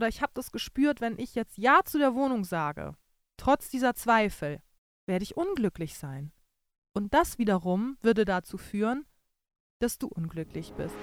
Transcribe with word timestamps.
oder 0.00 0.08
ich 0.08 0.22
habe 0.22 0.32
das 0.32 0.50
gespürt, 0.50 1.02
wenn 1.02 1.18
ich 1.18 1.34
jetzt 1.34 1.58
Ja 1.58 1.80
zu 1.84 1.98
der 1.98 2.14
Wohnung 2.14 2.44
sage, 2.44 2.94
trotz 3.36 3.68
dieser 3.68 3.94
Zweifel, 3.94 4.62
werde 5.04 5.24
ich 5.24 5.36
unglücklich 5.36 5.98
sein. 5.98 6.32
Und 6.94 7.12
das 7.12 7.36
wiederum 7.36 7.98
würde 8.00 8.24
dazu 8.24 8.56
führen, 8.56 9.04
dass 9.78 9.98
du 9.98 10.06
unglücklich 10.06 10.72
bist. 10.72 10.94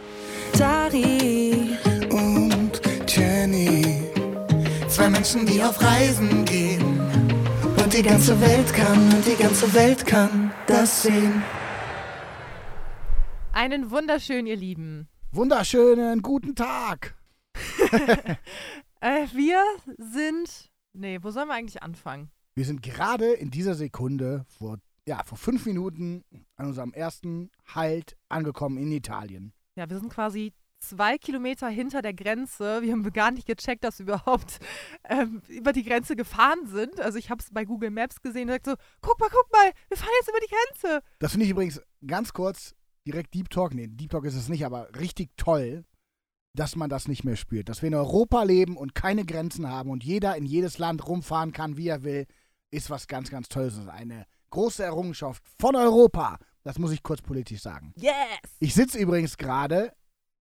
Dari 0.57 1.77
und 2.09 2.81
Jenny. 3.07 4.09
Zwei 4.89 5.09
Menschen, 5.11 5.45
die 5.45 5.61
auf 5.61 5.79
Reisen 5.79 6.43
gehen. 6.45 6.99
Und 7.77 7.93
die 7.93 8.01
ganze 8.01 8.41
Welt 8.41 8.73
kann, 8.73 9.13
und 9.13 9.27
die 9.27 9.39
ganze 9.39 9.71
Welt 9.75 10.07
kann 10.07 10.51
das 10.65 11.03
sehen. 11.03 11.43
Einen 13.53 13.91
wunderschönen, 13.91 14.47
ihr 14.47 14.57
Lieben. 14.57 15.07
Wunderschönen 15.31 16.23
guten 16.23 16.55
Tag. 16.55 17.15
Äh, 19.01 19.27
wir 19.33 19.61
sind. 19.97 20.71
Nee, 20.93 21.19
wo 21.21 21.31
sollen 21.31 21.47
wir 21.47 21.53
eigentlich 21.53 21.83
anfangen? 21.83 22.29
Wir 22.55 22.65
sind 22.65 22.81
gerade 22.81 23.33
in 23.33 23.51
dieser 23.51 23.75
Sekunde 23.75 24.45
vor, 24.47 24.79
ja, 25.07 25.23
vor 25.23 25.37
fünf 25.37 25.65
Minuten 25.65 26.23
an 26.55 26.67
unserem 26.67 26.93
ersten 26.93 27.51
Halt 27.67 28.17
angekommen 28.29 28.77
in 28.77 28.91
Italien. 28.91 29.53
Ja, 29.75 29.89
wir 29.89 29.99
sind 29.99 30.09
quasi 30.09 30.53
zwei 30.79 31.17
Kilometer 31.17 31.67
hinter 31.69 32.01
der 32.01 32.13
Grenze. 32.13 32.81
Wir 32.81 32.91
haben 32.93 33.03
gar 33.13 33.31
nicht 33.31 33.47
gecheckt, 33.47 33.83
dass 33.83 33.99
wir 33.99 34.05
überhaupt 34.05 34.59
ähm, 35.07 35.41
über 35.47 35.71
die 35.71 35.83
Grenze 35.83 36.15
gefahren 36.15 36.65
sind. 36.65 36.99
Also 36.99 37.19
ich 37.19 37.29
habe 37.29 37.41
es 37.41 37.51
bei 37.51 37.65
Google 37.65 37.91
Maps 37.91 38.21
gesehen 38.21 38.49
und 38.49 38.63
gesagt 38.63 38.65
so, 38.65 38.75
guck 39.01 39.19
mal, 39.19 39.29
guck 39.29 39.51
mal, 39.51 39.71
wir 39.89 39.97
fahren 39.97 40.09
jetzt 40.19 40.29
über 40.29 40.39
die 40.39 40.53
Grenze. 40.53 41.03
Das 41.19 41.31
finde 41.31 41.45
ich 41.45 41.51
übrigens 41.51 41.81
ganz 42.05 42.33
kurz 42.33 42.75
direkt 43.05 43.33
Deep 43.33 43.49
Talk. 43.49 43.73
Nee, 43.73 43.87
Deep 43.87 44.09
Talk 44.09 44.25
ist 44.25 44.35
es 44.35 44.49
nicht, 44.49 44.65
aber 44.65 44.89
richtig 44.95 45.29
toll, 45.37 45.85
dass 46.57 46.75
man 46.75 46.89
das 46.89 47.07
nicht 47.07 47.23
mehr 47.23 47.35
spürt. 47.35 47.69
Dass 47.69 47.81
wir 47.81 47.87
in 47.87 47.95
Europa 47.95 48.43
leben 48.43 48.77
und 48.77 48.95
keine 48.95 49.25
Grenzen 49.25 49.69
haben 49.69 49.89
und 49.89 50.03
jeder 50.03 50.35
in 50.35 50.45
jedes 50.45 50.77
Land 50.79 51.07
rumfahren 51.07 51.51
kann, 51.51 51.77
wie 51.77 51.87
er 51.87 52.03
will, 52.03 52.25
ist 52.71 52.89
was 52.89 53.07
ganz, 53.07 53.29
ganz 53.29 53.47
Tolles. 53.47 53.75
Das 53.75 53.83
ist 53.83 53.89
eine 53.89 54.25
große 54.49 54.83
Errungenschaft 54.83 55.43
von 55.59 55.75
Europa. 55.75 56.39
Das 56.63 56.79
muss 56.79 56.91
ich 56.91 57.03
kurz 57.03 57.21
politisch 57.21 57.61
sagen. 57.61 57.93
Yes! 57.95 58.11
Ich 58.59 58.73
sitze 58.73 58.97
übrigens 58.97 59.37
gerade 59.37 59.93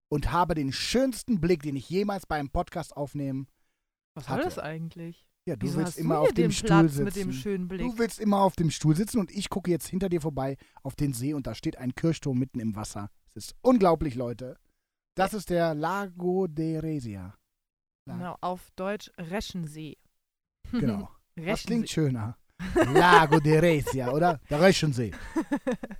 und 0.09 0.31
habe 0.31 0.55
den 0.55 0.73
schönsten 0.73 1.39
Blick, 1.39 1.61
den 1.61 1.75
ich 1.75 1.89
jemals 1.89 2.25
beim 2.25 2.49
Podcast 2.49 2.97
aufnehmen. 2.97 3.47
Was 4.15 4.25
soll 4.25 4.37
hatte. 4.37 4.45
das 4.45 4.59
eigentlich? 4.59 5.27
Ja, 5.45 5.55
du 5.55 5.65
Wieso 5.65 5.77
willst 5.77 5.89
hast 5.89 5.97
du 5.97 6.01
immer 6.01 6.15
hier 6.15 6.21
auf 6.21 6.33
dem 6.33 6.51
Stuhl 6.51 6.67
Platz 6.67 6.91
sitzen. 6.93 7.03
mit 7.05 7.15
dem 7.15 7.31
schönen 7.31 7.67
Blick? 7.67 7.81
Du 7.81 7.97
willst 7.97 8.19
immer 8.19 8.41
auf 8.41 8.55
dem 8.55 8.71
Stuhl 8.71 8.95
sitzen 8.95 9.19
und 9.19 9.31
ich 9.31 9.49
gucke 9.49 9.69
jetzt 9.71 9.87
hinter 9.87 10.09
dir 10.09 10.19
vorbei 10.19 10.57
auf 10.83 10.95
den 10.95 11.13
See 11.13 11.33
und 11.33 11.47
da 11.47 11.53
steht 11.53 11.77
ein 11.77 11.93
Kirchturm 11.95 12.39
mitten 12.39 12.59
im 12.59 12.75
Wasser. 12.75 13.09
Es 13.27 13.35
ist 13.35 13.55
unglaublich, 13.61 14.15
Leute. 14.15 14.57
Das 15.17 15.33
ist 15.33 15.49
der 15.49 15.73
Lago 15.73 16.45
de 16.47 16.77
Resia. 16.79 17.33
Genau, 18.05 18.37
auf 18.39 18.69
Deutsch 18.75 19.11
Reschensee. 19.17 19.97
Genau. 20.71 21.09
Das 21.35 21.45
Reschensee. 21.45 21.65
klingt 21.67 21.89
schöner. 21.89 22.37
Lago 22.93 23.39
de 23.39 23.59
Resia, 23.59 24.09
oder? 24.11 24.39
Der 24.49 24.59
Reschensee. 24.61 25.11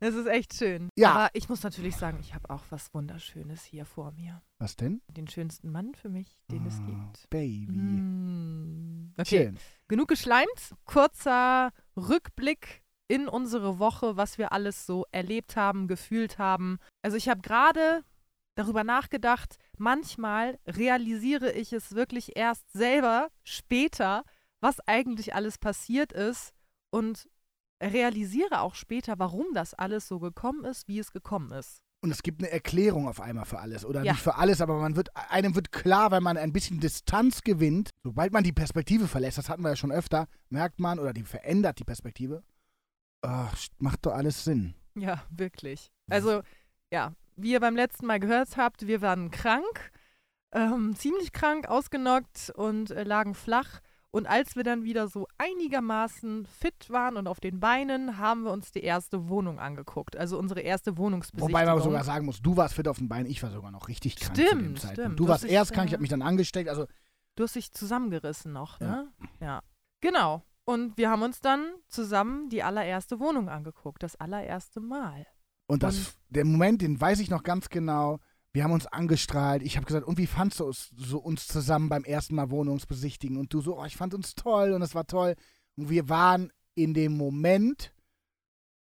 Das 0.00 0.14
ist 0.14 0.26
echt 0.26 0.52
schön. 0.52 0.90
Ja. 0.98 1.12
Aber 1.12 1.30
ich 1.32 1.48
muss 1.48 1.62
natürlich 1.62 1.96
sagen, 1.96 2.18
ich 2.20 2.34
habe 2.34 2.50
auch 2.50 2.64
was 2.68 2.92
Wunderschönes 2.92 3.64
hier 3.64 3.86
vor 3.86 4.12
mir. 4.12 4.42
Was 4.58 4.76
denn? 4.76 5.00
Den 5.08 5.28
schönsten 5.28 5.70
Mann 5.70 5.94
für 5.94 6.10
mich, 6.10 6.36
den 6.50 6.66
es 6.66 6.78
Ah, 6.80 6.84
gibt. 6.86 7.30
Baby. 7.30 7.72
Mm. 7.72 9.14
Okay, 9.16 9.44
Schön. 9.46 9.58
genug 9.88 10.08
geschleimt. 10.08 10.74
Kurzer 10.84 11.70
Rückblick 11.96 12.82
in 13.08 13.28
unsere 13.28 13.78
Woche, 13.78 14.16
was 14.18 14.36
wir 14.36 14.52
alles 14.52 14.84
so 14.84 15.06
erlebt 15.10 15.56
haben, 15.56 15.88
gefühlt 15.88 16.36
haben. 16.38 16.78
Also 17.02 17.16
ich 17.16 17.30
habe 17.30 17.40
gerade 17.40 18.04
darüber 18.54 18.84
nachgedacht, 18.84 19.56
manchmal 19.78 20.58
realisiere 20.66 21.52
ich 21.52 21.72
es 21.72 21.94
wirklich 21.94 22.36
erst 22.36 22.70
selber 22.72 23.28
später, 23.42 24.24
was 24.60 24.80
eigentlich 24.86 25.34
alles 25.34 25.58
passiert 25.58 26.12
ist 26.12 26.54
und 26.90 27.28
realisiere 27.82 28.60
auch 28.60 28.74
später, 28.74 29.18
warum 29.18 29.46
das 29.54 29.74
alles 29.74 30.08
so 30.08 30.18
gekommen 30.20 30.64
ist, 30.64 30.88
wie 30.88 30.98
es 30.98 31.12
gekommen 31.12 31.50
ist. 31.52 31.80
Und 32.00 32.10
es 32.10 32.22
gibt 32.22 32.42
eine 32.42 32.50
Erklärung 32.50 33.08
auf 33.08 33.20
einmal 33.20 33.46
für 33.46 33.58
alles. 33.58 33.84
Oder 33.84 34.04
Ja. 34.04 34.12
nicht 34.12 34.22
für 34.22 34.34
alles, 34.36 34.60
aber 34.60 34.78
man 34.78 34.94
wird, 34.94 35.08
einem 35.30 35.54
wird 35.54 35.72
klar, 35.72 36.10
wenn 36.10 36.22
man 36.22 36.36
ein 36.36 36.52
bisschen 36.52 36.78
Distanz 36.78 37.42
gewinnt, 37.42 37.90
sobald 38.02 38.32
man 38.32 38.44
die 38.44 38.52
Perspektive 38.52 39.08
verlässt, 39.08 39.38
das 39.38 39.48
hatten 39.48 39.62
wir 39.62 39.70
ja 39.70 39.76
schon 39.76 39.90
öfter, 39.92 40.28
merkt 40.50 40.80
man, 40.80 40.98
oder 40.98 41.14
die 41.14 41.22
verändert 41.22 41.78
die 41.78 41.84
Perspektive, 41.84 42.42
ach, 43.22 43.56
macht 43.78 44.04
doch 44.04 44.12
alles 44.12 44.44
Sinn. 44.44 44.74
Ja, 44.94 45.24
wirklich. 45.30 45.90
Also, 46.10 46.42
ja, 46.92 47.14
wie 47.36 47.52
ihr 47.52 47.60
beim 47.60 47.76
letzten 47.76 48.06
Mal 48.06 48.20
gehört 48.20 48.56
habt, 48.56 48.86
wir 48.86 49.00
waren 49.02 49.30
krank, 49.30 49.92
ähm, 50.52 50.94
ziemlich 50.96 51.32
krank, 51.32 51.68
ausgenockt 51.68 52.52
und 52.54 52.90
äh, 52.90 53.02
lagen 53.04 53.34
flach. 53.34 53.80
Und 54.10 54.28
als 54.28 54.54
wir 54.54 54.62
dann 54.62 54.84
wieder 54.84 55.08
so 55.08 55.26
einigermaßen 55.38 56.46
fit 56.46 56.88
waren 56.90 57.16
und 57.16 57.26
auf 57.26 57.40
den 57.40 57.58
Beinen, 57.58 58.18
haben 58.18 58.44
wir 58.44 58.52
uns 58.52 58.70
die 58.70 58.82
erste 58.84 59.28
Wohnung 59.28 59.58
angeguckt. 59.58 60.16
Also 60.16 60.38
unsere 60.38 60.60
erste 60.60 60.96
Wohnungsbesichtigung. 60.96 61.48
Wobei 61.52 61.66
man 61.66 61.82
sogar 61.82 62.04
sagen 62.04 62.24
muss, 62.26 62.40
du 62.40 62.56
warst 62.56 62.74
fit 62.74 62.86
auf 62.86 62.98
den 62.98 63.08
Beinen, 63.08 63.26
ich 63.26 63.42
war 63.42 63.50
sogar 63.50 63.72
noch 63.72 63.88
richtig 63.88 64.14
krank 64.16 64.36
zu 64.36 64.42
dem 64.42 64.48
Stimmt, 64.48 64.78
Zeitpunkt. 64.80 65.00
stimmt. 65.00 65.18
Du 65.18 65.24
Du 65.24 65.28
warst 65.28 65.44
erst 65.44 65.72
krank, 65.72 65.88
ich 65.88 65.94
habe 65.94 66.02
mich 66.02 66.10
dann 66.10 66.22
angesteckt, 66.22 66.68
also 66.68 66.86
Du 67.36 67.42
hast 67.42 67.56
dich 67.56 67.72
zusammengerissen 67.72 68.52
noch, 68.52 68.80
Ja. 68.80 68.86
ne? 68.86 69.12
Ja. 69.40 69.60
Genau. 70.00 70.44
Und 70.64 70.96
wir 70.96 71.10
haben 71.10 71.22
uns 71.22 71.40
dann 71.40 71.72
zusammen 71.88 72.48
die 72.48 72.62
allererste 72.62 73.18
Wohnung 73.18 73.48
angeguckt. 73.48 74.02
Das 74.04 74.14
allererste 74.14 74.78
Mal. 74.80 75.26
Und 75.66 75.82
das, 75.82 75.96
Und- 75.96 76.14
der 76.30 76.44
Moment, 76.44 76.82
den 76.82 77.00
weiß 77.00 77.20
ich 77.20 77.30
noch 77.30 77.42
ganz 77.42 77.68
genau. 77.68 78.18
Wir 78.52 78.62
haben 78.64 78.72
uns 78.72 78.86
angestrahlt. 78.86 79.62
Ich 79.62 79.76
habe 79.76 79.86
gesagt, 79.86 80.06
und 80.06 80.16
wie 80.18 80.28
fandst 80.28 80.60
du 80.60 80.64
uns, 80.64 80.90
so 80.96 81.18
uns 81.18 81.48
zusammen 81.48 81.88
beim 81.88 82.04
ersten 82.04 82.36
Mal 82.36 82.50
Wohnungsbesichtigen? 82.50 83.36
Und 83.36 83.52
du 83.52 83.60
so, 83.60 83.80
oh, 83.80 83.84
ich 83.84 83.96
fand 83.96 84.14
uns 84.14 84.34
toll 84.34 84.72
und 84.72 84.82
es 84.82 84.94
war 84.94 85.06
toll. 85.06 85.34
Und 85.76 85.90
wir 85.90 86.08
waren 86.08 86.52
in 86.76 86.94
dem 86.94 87.16
Moment 87.16 87.92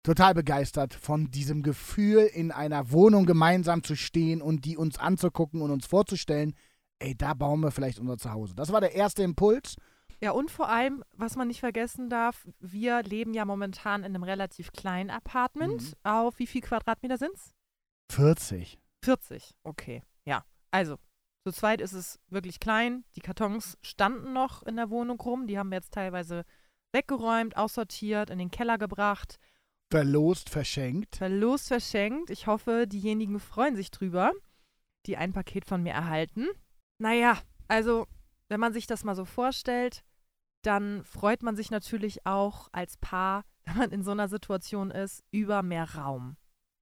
total 0.05 0.35
begeistert 0.35 0.95
von 0.95 1.33
diesem 1.33 1.65
Gefühl, 1.65 2.31
in 2.33 2.53
einer 2.53 2.93
Wohnung 2.93 3.27
gemeinsam 3.27 3.83
zu 3.83 3.97
stehen 3.97 4.41
und 4.41 4.65
die 4.65 4.77
uns 4.77 4.99
anzugucken 4.99 5.63
und 5.63 5.73
uns 5.73 5.87
vorzustellen, 5.87 6.55
ey, 7.01 7.17
da 7.17 7.35
bauen 7.35 7.61
wir 7.61 7.73
vielleicht 7.73 7.99
unser 7.99 8.19
Zuhause. 8.19 8.55
Das 8.55 8.71
war 8.71 8.81
der 8.81 8.95
erste 8.95 9.25
Impuls. 9.25 9.75
Ja, 10.21 10.31
und 10.31 10.51
vor 10.51 10.69
allem, 10.69 11.05
was 11.13 11.37
man 11.37 11.49
nicht 11.49 11.61
vergessen 11.61 12.09
darf, 12.09 12.47
wir 12.59 13.03
leben 13.03 13.35
ja 13.35 13.45
momentan 13.45 14.01
in 14.03 14.15
einem 14.15 14.23
relativ 14.23 14.73
kleinen 14.73 15.11
Apartment. 15.11 15.83
Mhm. 15.83 15.95
Auf 16.05 16.39
wie 16.39 16.47
viel 16.47 16.63
Quadratmeter 16.63 17.19
sind's? 17.19 17.53
40. 18.13 18.79
40. 19.05 19.55
Okay, 19.63 20.03
ja. 20.25 20.45
Also, 20.71 20.97
zu 21.45 21.53
zweit 21.53 21.81
ist 21.81 21.93
es 21.93 22.19
wirklich 22.29 22.61
klein. 22.61 23.05
Die 23.15 23.21
Kartons 23.21 23.77
standen 23.83 24.33
noch 24.33 24.63
in 24.63 24.77
der 24.77 24.91
Wohnung 24.91 25.21
rum. 25.21 25.47
Die 25.47 25.59
haben 25.59 25.71
wir 25.71 25.77
jetzt 25.77 25.93
teilweise 25.93 26.45
weggeräumt, 26.93 27.57
aussortiert, 27.57 28.31
in 28.31 28.39
den 28.39 28.51
Keller 28.51 28.79
gebracht, 28.79 29.39
Verlost, 29.91 30.51
verschenkt. 30.51 31.17
verlost, 31.17 31.69
verschenkt. 31.69 32.31
Ich 32.31 32.47
hoffe, 32.47 32.87
diejenigen 32.89 33.39
freuen 33.39 33.77
sich 33.77 33.91
drüber, 33.91 34.33
die 35.07 35.17
ein 35.17 35.33
Paket 35.33 35.65
von 35.65 35.83
mir 35.83 35.93
erhalten. 35.93 36.49
Naja, 36.99 37.39
also, 37.69 38.07
wenn 38.49 38.61
man 38.61 38.73
sich 38.73 38.87
das 38.87 39.05
mal 39.05 39.15
so 39.17 39.25
vorstellt, 39.25 40.03
dann 40.63 41.05
freut 41.05 41.43
man 41.43 41.57
sich 41.57 41.71
natürlich 41.71 42.27
auch 42.27 42.69
als 42.73 42.97
Paar, 42.97 43.45
wenn 43.65 43.77
man 43.79 43.91
in 43.91 44.03
so 44.03 44.11
einer 44.13 44.29
Situation 44.29 44.91
ist, 44.91 45.23
über 45.31 45.63
mehr 45.63 45.95
Raum. 45.97 46.37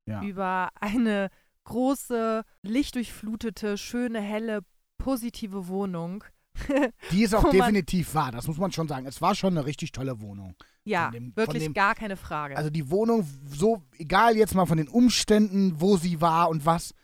Ja. 0.07 0.23
Über 0.23 0.69
eine 0.81 1.31
große, 1.65 2.45
lichtdurchflutete, 2.63 3.79
schöne, 3.79 4.21
helle, 4.21 4.61
positive 4.99 5.69
Wohnung. 5.69 6.25
Die 7.11 7.23
ist 7.25 7.35
auch 7.35 7.51
definitiv 7.51 8.15
wahr, 8.15 8.31
das 8.31 8.47
muss 8.47 8.59
man 8.59 8.71
schon 8.71 8.87
sagen. 8.87 9.07
Es 9.07 9.21
war 9.21 9.35
schon 9.35 9.57
eine 9.57 9.67
richtig 9.67 9.91
tolle 9.93 10.21
Wohnung. 10.21 10.55
ja, 10.85 11.11
dem- 11.11 11.35
wirklich 11.37 11.65
dem- 11.65 11.73
gar 11.75 11.95
keine 11.95 12.17
Frage. 12.17 12.57
Also 12.57 12.71
die 12.71 12.91
Wohnung, 12.91 13.27
so, 13.49 13.83
egal 13.99 14.37
jetzt 14.37 14.55
mal 14.55 14.67
von 14.67 14.77
den 14.77 14.89
Umständen, 14.89 15.81
wo 15.81 15.97
sie 15.97 16.21
war 16.21 16.49
und 16.51 16.65
was, 16.65 16.95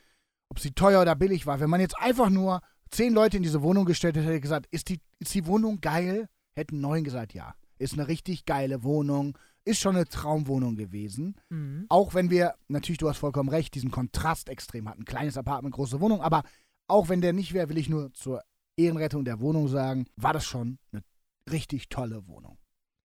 ob 0.51 0.61
sie 0.61 0.71
teuer 0.73 1.03
oder 1.03 1.17
billig 1.17 1.47
war, 1.47 1.59
wenn 1.59 1.71
man 1.71 1.81
jetzt 1.81 1.99
einfach 1.99 2.29
nur 2.31 2.61
zehn 2.91 3.13
Leute 3.13 3.37
in 3.37 3.43
diese 3.43 3.63
Wohnung 3.63 3.85
gestellt 3.85 4.17
hätte, 4.17 4.27
hätte 4.27 4.41
gesagt, 4.41 4.67
ist 4.71 4.89
die, 4.89 5.01
ist 5.19 5.35
die 5.35 5.47
Wohnung 5.47 5.81
geil? 5.81 6.29
Hätten 6.55 6.81
neun 6.81 7.05
gesagt, 7.05 7.35
ja. 7.35 7.55
Ist 7.79 7.95
eine 7.95 8.09
richtig 8.09 8.45
geile 8.45 8.83
Wohnung, 8.83 9.39
ist 9.65 9.81
schon 9.81 9.97
eine 9.97 10.07
Traumwohnung 10.07 10.77
gewesen. 10.77 11.37
mhm. 11.49 11.87
Auch 11.89 12.15
wenn 12.15 12.31
wir, 12.31 12.55
natürlich, 12.69 12.99
du 12.99 13.09
hast 13.09 13.19
vollkommen 13.19 13.49
recht, 13.49 13.75
diesen 13.75 13.91
Kontrast 13.91 14.49
extrem 14.49 14.89
hatten. 14.89 15.05
Kleines 15.05 15.37
Apartment, 15.37 15.75
große 15.75 16.01
Wohnung, 16.01 16.21
aber 16.21 16.43
auch 16.89 17.09
wenn 17.09 17.21
der 17.21 17.33
nicht 17.33 17.53
wäre, 17.53 17.69
will 17.69 17.79
ich 17.79 17.89
nur 17.89 18.13
zur 18.13 18.43
Ehrenrettung 18.77 19.25
der 19.25 19.41
Wohnung 19.41 19.69
sagen, 19.69 20.07
war 20.17 20.33
das 20.33 20.45
schon 20.45 20.79
eine 20.93 21.03
richtig 21.51 21.89
tolle 21.89 22.27
Wohnung. 22.27 22.59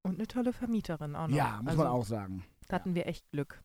Und 0.02 0.17
eine 0.17 0.26
tolle 0.26 0.52
Vermieterin 0.52 1.14
auch 1.14 1.28
noch. 1.28 1.37
Ja, 1.37 1.58
muss 1.62 1.70
also, 1.70 1.82
man 1.82 1.93
auch 1.93 2.05
sagen. 2.05 2.44
Da 2.69 2.76
hatten 2.76 2.94
wir 2.94 3.06
echt 3.06 3.31
Glück. 3.31 3.62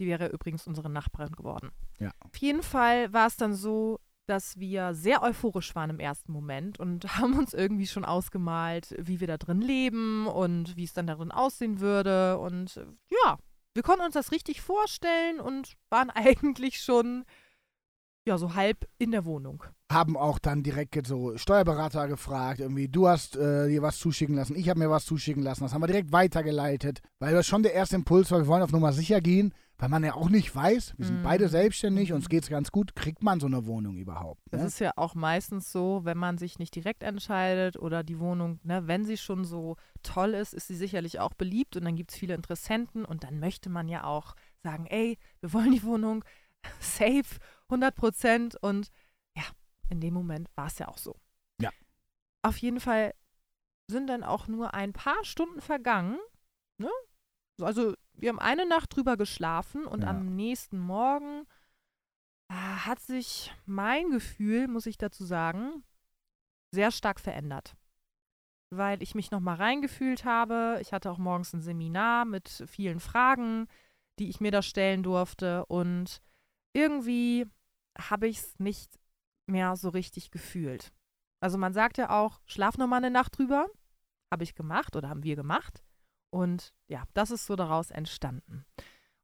Die 0.00 0.06
wäre 0.06 0.28
übrigens 0.28 0.66
unsere 0.66 0.90
Nachbarin 0.90 1.32
geworden. 1.32 1.70
Ja. 1.98 2.12
Auf 2.20 2.36
jeden 2.36 2.62
Fall 2.62 3.12
war 3.12 3.26
es 3.26 3.36
dann 3.36 3.54
so, 3.54 4.00
dass 4.26 4.58
wir 4.58 4.94
sehr 4.94 5.22
euphorisch 5.22 5.74
waren 5.74 5.90
im 5.90 6.00
ersten 6.00 6.32
Moment 6.32 6.78
und 6.80 7.04
haben 7.18 7.38
uns 7.38 7.54
irgendwie 7.54 7.86
schon 7.86 8.04
ausgemalt, 8.04 8.94
wie 8.98 9.20
wir 9.20 9.26
da 9.26 9.36
drin 9.36 9.60
leben 9.60 10.26
und 10.26 10.76
wie 10.76 10.84
es 10.84 10.92
dann 10.92 11.06
darin 11.06 11.30
aussehen 11.30 11.80
würde. 11.80 12.38
Und 12.38 12.76
äh, 12.76 12.86
ja, 13.10 13.38
wir 13.74 13.82
konnten 13.82 14.04
uns 14.04 14.14
das 14.14 14.32
richtig 14.32 14.60
vorstellen 14.60 15.40
und 15.40 15.74
waren 15.90 16.10
eigentlich 16.14 16.80
schon 16.80 17.24
ja 18.26 18.38
so 18.38 18.54
halb 18.54 18.88
in 18.98 19.10
der 19.10 19.24
Wohnung. 19.26 19.64
haben 19.92 20.16
auch 20.16 20.38
dann 20.38 20.62
direkt 20.62 21.06
so 21.06 21.36
Steuerberater 21.36 22.08
gefragt, 22.08 22.60
irgendwie, 22.60 22.88
du 22.88 23.06
hast 23.06 23.36
äh, 23.36 23.68
dir 23.68 23.82
was 23.82 23.98
zuschicken 23.98 24.34
lassen, 24.34 24.56
ich 24.56 24.70
habe 24.70 24.78
mir 24.78 24.90
was 24.90 25.04
zuschicken 25.04 25.42
lassen, 25.42 25.62
das 25.62 25.74
haben 25.74 25.82
wir 25.82 25.88
direkt 25.88 26.10
weitergeleitet, 26.10 27.00
weil 27.18 27.34
das 27.34 27.46
schon 27.46 27.62
der 27.62 27.74
erste 27.74 27.96
Impuls 27.96 28.30
war, 28.30 28.38
wir 28.38 28.46
wollen 28.46 28.62
auf 28.62 28.72
Nummer 28.72 28.92
sicher 28.94 29.20
gehen, 29.20 29.52
weil 29.78 29.88
man 29.88 30.04
ja 30.04 30.14
auch 30.14 30.28
nicht 30.28 30.54
weiß, 30.54 30.94
wir 30.96 31.04
sind 31.06 31.18
Mhm. 31.18 31.22
beide 31.22 31.48
selbstständig, 31.48 32.12
uns 32.12 32.28
geht's 32.28 32.48
ganz 32.48 32.70
gut, 32.70 32.94
kriegt 32.94 33.22
man 33.22 33.40
so 33.40 33.46
eine 33.46 33.66
Wohnung 33.66 33.96
überhaupt? 33.96 34.40
Das 34.50 34.60
Ne? 34.60 34.66
ist 34.68 34.78
ja 34.78 34.92
auch 34.96 35.14
meistens 35.14 35.72
so, 35.72 36.04
wenn 36.04 36.16
man 36.16 36.38
sich 36.38 36.58
nicht 36.58 36.74
direkt 36.74 37.02
entscheidet 37.02 37.76
oder 37.76 38.04
die 38.04 38.18
Wohnung, 38.20 38.60
ne, 38.62 38.86
wenn 38.86 39.04
sie 39.04 39.16
schon 39.16 39.44
so 39.44 39.76
toll 40.02 40.34
ist, 40.34 40.54
ist 40.54 40.68
sie 40.68 40.76
sicherlich 40.76 41.18
auch 41.20 41.34
beliebt 41.34 41.76
und 41.76 41.84
dann 41.84 41.96
gibt 41.96 42.12
es 42.12 42.16
viele 42.16 42.34
Interessenten 42.34 43.04
und 43.04 43.24
dann 43.24 43.40
möchte 43.40 43.68
man 43.68 43.88
ja 43.88 44.04
auch 44.04 44.36
sagen, 44.62 44.86
ey, 44.86 45.18
wir 45.40 45.52
wollen 45.52 45.72
die 45.72 45.82
Wohnung 45.82 46.24
safe, 46.80 47.24
100 47.68 47.94
Prozent 47.94 48.56
und 48.62 48.90
ja, 49.36 49.42
in 49.90 50.00
dem 50.00 50.14
Moment 50.14 50.48
war 50.54 50.66
es 50.68 50.78
ja 50.78 50.86
auch 50.88 50.98
so. 50.98 51.16
Ja. 51.60 51.70
Auf 52.42 52.58
jeden 52.58 52.80
Fall 52.80 53.12
sind 53.90 54.06
dann 54.06 54.22
auch 54.22 54.46
nur 54.48 54.72
ein 54.72 54.92
paar 54.92 55.22
Stunden 55.24 55.60
vergangen, 55.60 56.18
ne? 56.78 56.88
So, 57.58 57.66
Also 57.66 57.94
wir 58.16 58.28
haben 58.30 58.38
eine 58.38 58.66
Nacht 58.66 58.94
drüber 58.94 59.16
geschlafen 59.16 59.86
und 59.86 60.02
Ja. 60.02 60.10
am 60.10 60.34
nächsten 60.36 60.78
Morgen 60.78 61.46
äh, 62.48 62.54
hat 62.54 63.00
sich 63.00 63.52
mein 63.66 64.10
Gefühl, 64.10 64.68
muss 64.68 64.86
ich 64.86 64.98
dazu 64.98 65.24
sagen, 65.24 65.82
sehr 66.70 66.90
stark 66.90 67.20
verändert. 67.20 67.76
Weil 68.70 69.02
ich 69.02 69.14
mich 69.14 69.30
nochmal 69.30 69.56
reingefühlt 69.56 70.24
habe. 70.24 70.78
Ich 70.80 70.92
hatte 70.92 71.10
auch 71.10 71.18
morgens 71.18 71.52
ein 71.52 71.62
Seminar 71.62 72.24
mit 72.24 72.48
vielen 72.66 72.98
Fragen, 72.98 73.68
die 74.18 74.28
ich 74.28 74.40
mir 74.40 74.50
da 74.50 74.62
stellen 74.62 75.02
durfte. 75.02 75.64
Und 75.66 76.20
irgendwie 76.72 77.46
habe 77.96 78.26
ich 78.26 78.38
es 78.38 78.58
nicht 78.58 78.98
mehr 79.46 79.76
so 79.76 79.90
richtig 79.90 80.30
gefühlt. 80.30 80.92
Also 81.40 81.58
man 81.58 81.72
sagt 81.72 81.98
ja 81.98 82.10
auch, 82.10 82.40
schlaf 82.46 82.76
nochmal 82.78 82.98
eine 82.98 83.10
Nacht 83.12 83.38
drüber. 83.38 83.66
Habe 84.32 84.42
ich 84.42 84.54
gemacht 84.54 84.96
oder 84.96 85.08
haben 85.08 85.22
wir 85.22 85.36
gemacht. 85.36 85.83
Und 86.34 86.74
ja, 86.88 87.04
das 87.14 87.30
ist 87.30 87.46
so 87.46 87.54
daraus 87.54 87.92
entstanden. 87.92 88.64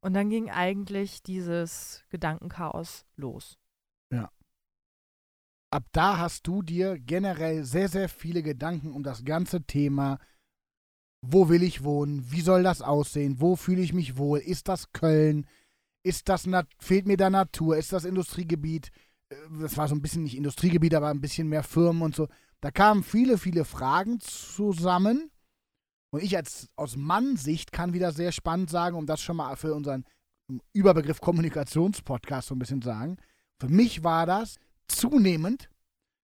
Und 0.01 0.15
dann 0.15 0.31
ging 0.31 0.49
eigentlich 0.49 1.25
dieses 1.25 2.05
Gedankenchaos 2.09 3.05
los. 3.17 3.59
Ab 5.73 5.87
da 5.91 6.19
hast 6.19 6.47
du 6.47 6.63
dir 6.63 7.01
generell 7.01 7.65
sehr, 7.65 7.89
sehr 7.89 8.09
viele 8.09 8.45
Gedanken 8.45 8.93
um 8.93 9.03
das 9.03 9.25
ganze 9.25 9.63
Thema, 9.63 10.21
wo 11.21 11.49
will 11.49 11.65
ich 11.65 11.83
wohnen, 11.83 12.31
wie 12.31 12.43
soll 12.43 12.63
das 12.63 12.81
aussehen, 12.81 13.41
wo 13.41 13.57
fühle 13.57 13.83
ich 13.83 13.93
mich 13.93 14.17
wohl, 14.17 14.39
ist 14.39 14.69
das 14.69 14.93
Köln, 14.93 15.49
ist 16.05 16.29
das, 16.29 16.49
fehlt 16.79 17.07
mir 17.07 17.17
da 17.17 17.29
Natur, 17.29 17.77
ist 17.77 17.93
das 17.93 18.05
Industriegebiet, 18.05 18.93
Äh, 19.31 19.37
das 19.61 19.77
war 19.77 19.89
so 19.89 19.95
ein 19.95 20.03
bisschen 20.03 20.23
nicht 20.23 20.37
Industriegebiet, 20.37 20.95
aber 20.95 21.09
ein 21.09 21.21
bisschen 21.21 21.49
mehr 21.49 21.63
Firmen 21.63 22.03
und 22.03 22.15
so. 22.15 22.29
Da 22.61 22.71
kamen 22.71 23.03
viele, 23.03 23.39
viele 23.39 23.65
Fragen 23.65 24.21
zusammen. 24.21 25.31
Und 26.11 26.23
ich 26.23 26.37
als 26.37 26.69
aus 26.77 26.97
Mann-Sicht 26.97 27.73
kann 27.73 27.93
wieder 27.93 28.13
sehr 28.13 28.33
spannend 28.33 28.71
sagen, 28.71 28.97
um 28.97 29.07
das 29.07 29.21
schon 29.21 29.37
mal 29.37 29.57
für 29.57 29.75
unseren 29.75 30.05
Überbegriff 30.73 31.21
Kommunikationspodcast 31.21 32.49
so 32.49 32.55
ein 32.55 32.59
bisschen 32.59 32.83
sagen. 32.83 33.17
Für 33.61 33.69
mich 33.69 34.03
war 34.03 34.27
das 34.27 34.57
zunehmend, 34.89 35.71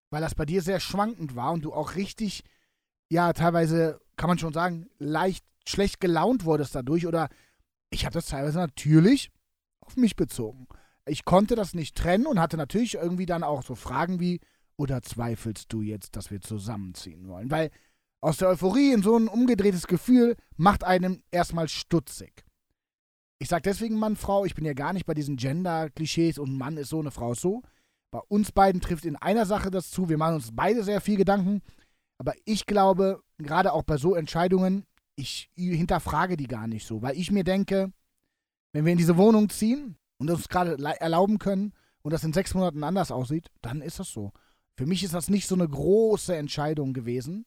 weil 0.09 0.21
das 0.21 0.35
bei 0.35 0.45
dir 0.45 0.61
sehr 0.61 0.79
schwankend 0.79 1.35
war 1.35 1.53
und 1.53 1.63
du 1.63 1.73
auch 1.73 1.95
richtig, 1.95 2.43
ja, 3.09 3.31
teilweise 3.33 4.01
kann 4.17 4.29
man 4.29 4.39
schon 4.39 4.53
sagen, 4.53 4.87
leicht 4.97 5.45
schlecht 5.67 5.99
gelaunt 5.99 6.45
wurdest 6.45 6.75
dadurch 6.75 7.07
oder 7.07 7.29
ich 7.89 8.05
habe 8.05 8.13
das 8.13 8.27
teilweise 8.27 8.57
natürlich 8.57 9.31
auf 9.81 9.95
mich 9.95 10.15
bezogen. 10.15 10.67
Ich 11.05 11.23
konnte 11.23 11.55
das 11.55 11.73
nicht 11.73 11.95
trennen 11.95 12.25
und 12.25 12.39
hatte 12.39 12.57
natürlich 12.57 12.95
irgendwie 12.95 13.25
dann 13.25 13.43
auch 13.43 13.63
so 13.63 13.75
Fragen 13.75 14.19
wie, 14.19 14.41
oder 14.75 15.01
zweifelst 15.01 15.71
du 15.71 15.81
jetzt, 15.81 16.15
dass 16.15 16.31
wir 16.31 16.41
zusammenziehen 16.41 17.27
wollen? 17.27 17.49
Weil 17.49 17.71
aus 18.21 18.37
der 18.37 18.49
Euphorie 18.49 18.93
in 18.93 19.03
so 19.03 19.15
ein 19.17 19.27
umgedrehtes 19.27 19.87
Gefühl 19.87 20.35
macht 20.55 20.83
einem 20.83 21.21
erstmal 21.31 21.67
stutzig. 21.67 22.45
Ich 23.39 23.49
sage 23.49 23.63
deswegen 23.63 23.99
Mann, 23.99 24.15
Frau, 24.15 24.45
ich 24.45 24.55
bin 24.55 24.65
ja 24.65 24.73
gar 24.73 24.93
nicht 24.93 25.05
bei 25.05 25.13
diesen 25.13 25.37
Gender-Klischees 25.37 26.39
und 26.39 26.57
Mann 26.57 26.77
ist 26.77 26.89
so, 26.89 26.99
eine 26.99 27.11
Frau 27.11 27.33
ist 27.33 27.41
so. 27.41 27.61
Bei 28.11 28.19
uns 28.29 28.51
beiden 28.51 28.81
trifft 28.81 29.05
in 29.05 29.15
einer 29.15 29.45
Sache 29.45 29.69
das 29.69 29.91
zu. 29.91 30.09
Wir 30.09 30.17
machen 30.17 30.35
uns 30.35 30.49
beide 30.53 30.83
sehr 30.83 31.01
viel 31.01 31.17
Gedanken. 31.17 31.61
Aber 32.17 32.33
ich 32.45 32.65
glaube, 32.65 33.21
gerade 33.37 33.73
auch 33.73 33.83
bei 33.83 33.97
so 33.97 34.15
Entscheidungen, 34.15 34.85
ich 35.15 35.51
hinterfrage 35.55 36.37
die 36.37 36.47
gar 36.47 36.67
nicht 36.67 36.87
so, 36.87 37.01
weil 37.01 37.17
ich 37.17 37.31
mir 37.31 37.43
denke, 37.43 37.91
wenn 38.73 38.85
wir 38.85 38.91
in 38.91 38.97
diese 38.97 39.17
Wohnung 39.17 39.49
ziehen 39.49 39.97
und 40.17 40.29
uns 40.29 40.49
gerade 40.49 40.81
erlauben 40.99 41.37
können 41.37 41.73
und 42.01 42.11
das 42.11 42.23
in 42.23 42.33
sechs 42.33 42.53
Monaten 42.53 42.83
anders 42.83 43.11
aussieht, 43.11 43.49
dann 43.61 43.81
ist 43.81 43.99
das 43.99 44.09
so. 44.09 44.31
Für 44.75 44.85
mich 44.85 45.03
ist 45.03 45.13
das 45.13 45.29
nicht 45.29 45.47
so 45.47 45.55
eine 45.55 45.67
große 45.67 46.35
Entscheidung 46.35 46.93
gewesen, 46.93 47.45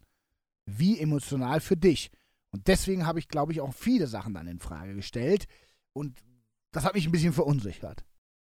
wie 0.67 0.99
emotional 0.99 1.61
für 1.61 1.77
dich. 1.77 2.11
Und 2.51 2.67
deswegen 2.67 3.07
habe 3.07 3.19
ich, 3.19 3.29
glaube 3.29 3.53
ich, 3.53 3.61
auch 3.61 3.75
viele 3.75 4.07
Sachen 4.07 4.35
dann 4.35 4.47
in 4.47 4.59
Frage 4.59 4.95
gestellt. 4.95 5.47
Und 5.93 6.23
das 6.73 6.85
hat 6.85 6.95
mich 6.95 7.07
ein 7.07 7.13
bisschen 7.13 7.33
verunsichert. 7.33 8.05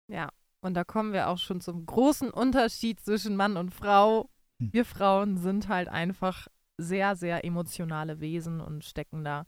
Ja, 0.07 0.29
und 0.61 0.73
da 0.75 0.83
kommen 0.83 1.13
wir 1.13 1.29
auch 1.29 1.37
schon 1.37 1.61
zum 1.61 1.85
großen 1.85 2.29
Unterschied 2.29 2.99
zwischen 2.99 3.35
Mann 3.35 3.57
und 3.57 3.73
Frau. 3.73 4.29
Hm. 4.59 4.73
Wir 4.73 4.85
Frauen 4.85 5.37
sind 5.37 5.67
halt 5.67 5.87
einfach 5.87 6.47
sehr, 6.77 7.15
sehr 7.15 7.45
emotionale 7.45 8.19
Wesen 8.19 8.61
und 8.61 8.83
stecken 8.83 9.23
da 9.23 9.45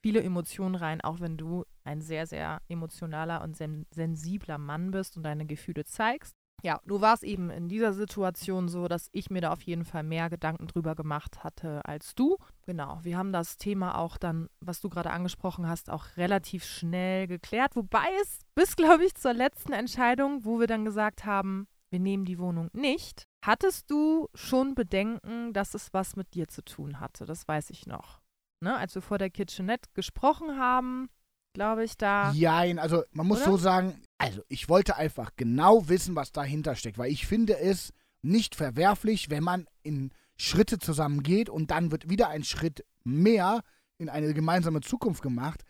viele 0.00 0.22
Emotionen 0.22 0.74
rein, 0.74 1.00
auch 1.00 1.20
wenn 1.20 1.36
du 1.36 1.64
ein 1.84 2.00
sehr, 2.00 2.26
sehr 2.26 2.60
emotionaler 2.68 3.42
und 3.42 3.56
sen 3.56 3.86
sensibler 3.90 4.58
Mann 4.58 4.90
bist 4.90 5.16
und 5.16 5.22
deine 5.24 5.46
Gefühle 5.46 5.84
zeigst. 5.84 6.36
Ja, 6.62 6.80
du 6.84 7.00
warst 7.00 7.22
eben 7.22 7.50
in 7.50 7.68
dieser 7.68 7.92
Situation 7.92 8.68
so, 8.68 8.88
dass 8.88 9.08
ich 9.12 9.30
mir 9.30 9.40
da 9.40 9.52
auf 9.52 9.62
jeden 9.62 9.84
Fall 9.84 10.02
mehr 10.02 10.28
Gedanken 10.28 10.66
drüber 10.66 10.96
gemacht 10.96 11.44
hatte 11.44 11.84
als 11.84 12.14
du. 12.16 12.36
Genau, 12.66 12.98
wir 13.02 13.16
haben 13.16 13.32
das 13.32 13.58
Thema 13.58 13.96
auch 13.96 14.16
dann, 14.16 14.48
was 14.60 14.80
du 14.80 14.88
gerade 14.88 15.10
angesprochen 15.10 15.68
hast, 15.68 15.88
auch 15.88 16.16
relativ 16.16 16.64
schnell 16.64 17.28
geklärt. 17.28 17.76
Wobei 17.76 18.06
es 18.22 18.40
bis, 18.56 18.74
glaube 18.74 19.04
ich, 19.04 19.14
zur 19.14 19.34
letzten 19.34 19.72
Entscheidung, 19.72 20.44
wo 20.44 20.58
wir 20.58 20.66
dann 20.66 20.84
gesagt 20.84 21.24
haben, 21.24 21.68
wir 21.90 22.00
nehmen 22.00 22.24
die 22.24 22.38
Wohnung 22.38 22.70
nicht. 22.72 23.24
Hattest 23.44 23.90
du 23.90 24.28
schon 24.34 24.74
Bedenken, 24.74 25.52
dass 25.52 25.74
es 25.74 25.94
was 25.94 26.16
mit 26.16 26.34
dir 26.34 26.48
zu 26.48 26.62
tun 26.64 26.98
hatte? 26.98 27.24
Das 27.24 27.46
weiß 27.46 27.70
ich 27.70 27.86
noch. 27.86 28.20
Ne? 28.60 28.76
Als 28.76 28.94
wir 28.96 29.02
vor 29.02 29.18
der 29.18 29.30
Kitchenette 29.30 29.88
gesprochen 29.94 30.58
haben, 30.58 31.08
glaube 31.54 31.84
ich, 31.84 31.96
da. 31.96 32.32
Jein, 32.32 32.78
also 32.80 33.04
man 33.12 33.26
muss 33.26 33.42
Oder? 33.42 33.52
so 33.52 33.56
sagen, 33.56 34.02
also 34.18 34.42
ich 34.48 34.68
wollte 34.68 34.96
einfach 34.96 35.32
genau 35.36 35.88
wissen, 35.88 36.16
was 36.16 36.32
dahinter 36.32 36.74
steckt, 36.74 36.98
weil 36.98 37.10
ich 37.10 37.26
finde 37.26 37.58
es 37.58 37.92
nicht 38.20 38.56
verwerflich, 38.56 39.30
wenn 39.30 39.44
man 39.44 39.66
in 39.82 40.10
Schritte 40.36 40.78
zusammengeht 40.78 41.48
und 41.48 41.70
dann 41.70 41.90
wird 41.90 42.10
wieder 42.10 42.28
ein 42.28 42.44
Schritt 42.44 42.84
mehr 43.04 43.62
in 43.96 44.08
eine 44.08 44.34
gemeinsame 44.34 44.80
Zukunft 44.80 45.22
gemacht, 45.22 45.62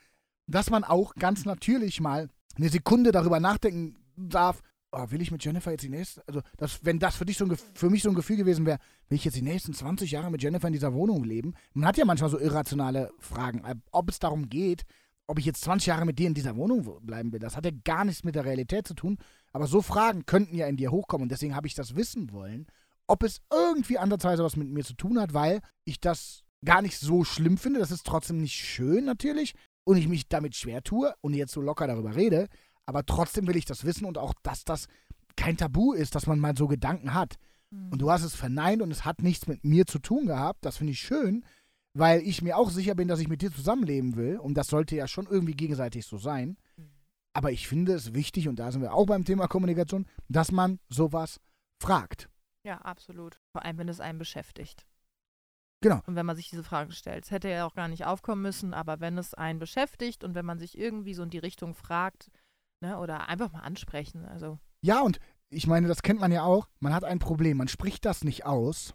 dass 0.47 0.71
man 0.71 0.85
auch 0.85 1.15
ganz 1.15 1.45
natürlich 1.45 2.01
mal 2.01 2.29
eine 2.57 2.69
Sekunde 2.69 3.13
darüber 3.13 3.39
nachdenken 3.39 3.97
darf, 4.17 4.63
oh, 4.93 5.11
will 5.11 5.23
ich 5.23 5.31
mit 5.31 5.45
Jennifer 5.45 5.71
jetzt 5.71 5.85
die 5.85 5.91
nächsten, 5.91 6.21
also 6.27 6.41
das, 6.57 6.85
wenn 6.85 6.99
das 6.99 7.17
für 7.17 7.27
dich 7.27 7.39
so 7.39 7.45
ein, 7.45 7.57
für 7.75 7.91
mich 7.91 8.03
so 8.03 8.09
ein 8.09 8.15
Gefühl 8.15 8.37
gewesen 8.37 8.67
wäre, 8.67 8.79
will 9.09 9.17
ich 9.17 9.25
jetzt 9.25 9.37
die 9.37 9.43
nächsten 9.43 9.75
20 9.75 10.11
Jahre 10.11 10.31
mit 10.31 10.43
Jennifer 10.43 10.67
in 10.67 10.73
dieser 10.73 10.95
Wohnung 10.95 11.25
leben? 11.25 11.55
Man 11.75 11.87
hat 11.87 11.99
ja 11.99 12.05
manchmal 12.05 12.31
so 12.31 12.39
irrationale 12.39 13.11
Fragen, 13.19 13.65
äh, 13.65 13.75
ob 13.91 14.09
es 14.09 14.19
darum 14.19 14.49
geht, 14.49 14.85
ob 15.29 15.39
ich 15.39 15.45
jetzt 15.45 15.61
20 15.61 15.87
Jahre 15.87 16.05
mit 16.07 16.19
dir 16.19 16.27
in 16.27 16.35
dieser 16.35 16.57
Wohnung 16.57 16.87
wo- 16.87 16.99
bleiben 17.01 17.33
will. 17.33 17.39
Das 17.39 17.57
hat 17.57 17.65
ja 17.65 17.71
gar 17.85 18.05
nichts 18.05 18.25
mit 18.25 18.35
der 18.35 18.45
Realität 18.45 18.89
zu 18.89 18.95
tun. 18.95 19.19
Aber 19.53 19.67
so 19.67 19.83
Fragen 19.83 20.27
könnten 20.27 20.57
ja 20.57 20.67
in 20.67 20.77
dir 20.77 20.91
hochkommen. 20.91 21.25
Und 21.25 21.29
deswegen 21.31 21.55
habe 21.55 21.67
ich 21.67 21.75
das 21.75 21.95
wissen 21.95 22.33
wollen, 22.33 22.67
ob 23.07 23.23
es 23.23 23.41
irgendwie 23.53 23.99
andersweise 23.99 24.43
was 24.43 24.57
mit 24.57 24.69
mir 24.69 24.85
zu 24.85 24.95
tun 24.95 25.21
hat, 25.21 25.35
weil 25.35 25.61
ich 25.85 26.01
das 26.01 26.43
gar 26.65 26.83
nicht 26.83 26.99
so 26.99 27.25
schlimm 27.25 27.59
finde. 27.59 27.79
Das 27.79 27.91
ist 27.91 28.05
trotzdem 28.07 28.39
nicht 28.41 28.55
schön 28.55 29.05
natürlich. 29.05 29.55
Und 29.85 29.97
ich 29.97 30.09
mich 30.09 30.29
damit 30.29 30.57
schwer 30.57 30.83
tue 30.83 31.15
und 31.21 31.35
jetzt 31.35 31.53
so 31.53 31.61
locker 31.61 31.87
darüber 31.87 32.17
rede. 32.17 32.49
Aber 32.87 33.05
trotzdem 33.05 33.47
will 33.47 33.57
ich 33.57 33.65
das 33.67 33.85
wissen 33.85 34.07
und 34.07 34.19
auch, 34.19 34.35
dass 34.43 34.65
das 34.65 34.87
kein 35.37 35.57
Tabu 35.57 35.93
ist, 35.93 36.15
dass 36.15 36.27
man 36.27 36.39
mal 36.41 36.57
so 36.57 36.67
Gedanken 36.69 37.15
hat. 37.15 37.37
Hm. 37.71 37.91
Und 37.91 38.01
du 38.01 38.11
hast 38.11 38.23
es 38.23 38.35
verneint 38.35 38.83
und 38.83 38.91
es 38.91 39.05
hat 39.05 39.23
nichts 39.23 39.47
mit 39.47 39.65
mir 39.65 39.87
zu 39.87 39.99
tun 39.99 40.27
gehabt. 40.27 40.65
Das 40.65 40.79
finde 40.79 40.93
ich 40.93 41.01
schön, 41.01 41.45
weil 41.99 42.23
ich 42.23 42.43
mir 42.43 42.57
auch 42.57 42.71
sicher 42.71 42.95
bin, 42.95 43.09
dass 43.09 43.19
ich 43.19 43.29
mit 43.29 43.43
dir 43.43 43.53
zusammenleben 43.53 44.17
will. 44.17 44.39
Und 44.39 44.55
das 44.55 44.69
sollte 44.69 44.95
ja 44.95 45.09
schon 45.09 45.27
irgendwie 45.27 45.55
gegenseitig 45.55 46.07
so 46.07 46.17
sein. 46.17 46.57
Aber 47.33 47.51
ich 47.53 47.69
finde 47.69 47.93
es 47.93 48.15
wichtig, 48.15 48.49
und 48.49 48.59
da 48.59 48.71
sind 48.73 48.83
wir 48.83 48.95
auch 48.95 49.07
beim 49.07 49.25
Thema 49.25 49.49
Kommunikation, 49.49 50.07
dass 50.29 50.51
man 50.53 50.79
sowas 50.89 51.41
fragt. 51.81 52.29
Ja, 52.65 52.79
absolut. 52.79 53.41
Vor 53.53 53.65
allem, 53.65 53.79
wenn 53.79 53.89
es 53.89 54.01
einen 54.01 54.19
beschäftigt. 54.19 54.87
Genau. 55.81 56.01
Und 56.07 56.17
wenn 56.17 56.27
man 56.27 56.37
sich 56.37 56.51
diese 56.51 56.65
Fragen 56.65 56.93
stellt. 56.93 57.25
Es 57.25 57.31
hätte 57.31 57.49
ja 57.49 57.67
auch 57.67 57.75
gar 57.75 57.89
nicht 57.89 58.05
aufkommen 58.05 58.43
müssen, 58.43 58.75
aber 58.75 59.01
wenn 59.01 59.17
es 59.19 59.35
einen 59.35 59.59
beschäftigt 59.59 60.25
und 60.25 60.35
wenn 60.35 60.47
man 60.47 60.59
sich 60.59 60.77
irgendwie 60.77 61.15
so 61.15 61.23
in 61.23 61.31
die 61.31 61.39
Richtung 61.39 61.75
fragt, 61.75 62.31
ne, 62.81 62.99
oder 62.99 63.29
einfach 63.29 63.53
mal 63.53 63.61
ansprechen. 63.61 64.25
Also, 64.25 64.59
Ja, 64.83 65.01
und 65.03 65.21
ich 65.51 65.67
meine, 65.67 65.89
das 65.89 66.03
kennt 66.03 66.21
man 66.21 66.33
ja 66.33 66.43
auch. 66.43 66.69
Man 66.81 66.93
hat 66.93 67.05
ein 67.05 67.21
Problem, 67.21 67.57
man 67.57 67.69
spricht 67.69 68.05
das 68.05 68.25
nicht 68.25 68.45
aus. 68.45 68.95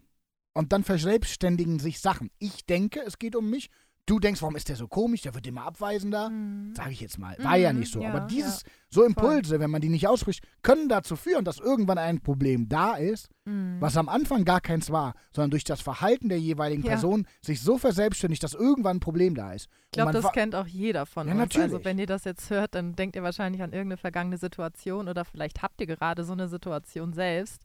Und 0.54 0.72
dann 0.72 0.84
verselbstständigen 0.84 1.80
sich 1.80 2.00
Sachen. 2.00 2.30
Ich 2.40 2.66
denke, 2.66 3.02
es 3.06 3.18
geht 3.20 3.36
um 3.36 3.50
mich. 3.50 3.70
Du 4.06 4.20
denkst, 4.20 4.42
warum 4.42 4.58
ist 4.58 4.68
der 4.68 4.76
so 4.76 4.90
komisch? 4.90 5.22
Der 5.22 5.34
wird 5.34 5.48
immer 5.48 5.64
abweisender. 5.64 6.30
Mhm. 6.30 6.76
Sage 6.76 6.92
ich 6.92 7.00
jetzt 7.00 7.18
mal. 7.18 7.38
War 7.40 7.56
ja 7.56 7.72
Mhm, 7.72 7.80
nicht 7.80 7.94
so. 7.94 8.02
ja, 8.02 8.10
Aber 8.10 8.20
ja. 8.20 8.26
dieses, 8.28 8.64
so 8.90 9.06
Impulse, 9.06 9.62
wenn 9.62 9.72
man 9.72 9.80
die 9.80 9.88
nicht 9.88 10.10
ausspricht, 10.10 10.44
können 10.62 10.90
dazu 10.90 11.16
führen, 11.16 11.46
dass 11.46 11.58
irgendwann 11.58 11.98
ein 11.98 12.20
Problem 12.20 12.68
da 12.68 12.96
ist, 12.96 13.30
Mhm. 13.46 13.78
was 13.80 13.96
am 13.96 14.10
Anfang 14.10 14.44
gar 14.44 14.60
keins 14.60 14.92
war, 14.92 15.14
sondern 15.34 15.52
durch 15.52 15.64
das 15.64 15.80
Verhalten 15.80 16.28
der 16.28 16.38
jeweiligen 16.38 16.84
Ja. 16.84 16.90
Person 16.90 17.26
sich 17.42 17.62
so 17.62 17.78
verselbstständigt, 17.78 18.44
dass 18.44 18.54
irgendwann 18.54 18.98
ein 18.98 19.00
Problem 19.00 19.36
da 19.36 19.54
ist. 19.54 19.70
Ich 19.86 19.92
glaube, 19.94 20.12
das 20.12 20.30
kennt 20.34 20.54
auch 20.54 20.68
jeder 20.68 21.06
von 21.06 21.26
Ja, 21.30 21.34
uns. 21.36 21.42
Also 21.56 21.60
natürlich. 21.62 21.86
wenn 21.86 21.98
ihr 22.00 22.08
das 22.08 22.26
jetzt 22.26 22.50
hört, 22.50 22.76
dann 22.76 22.98
denkt 22.98 23.16
ihr 23.16 23.24
wahrscheinlich 23.24 23.64
an 23.64 23.72
irgendeine 23.72 23.98
vergangene 23.98 24.38
Situation 24.38 25.08
oder 25.08 25.24
vielleicht 25.24 25.62
habt 25.64 25.80
ihr 25.80 25.88
gerade 25.88 26.26
so 26.26 26.34
eine 26.34 26.50
Situation 26.50 27.14
selbst. 27.14 27.62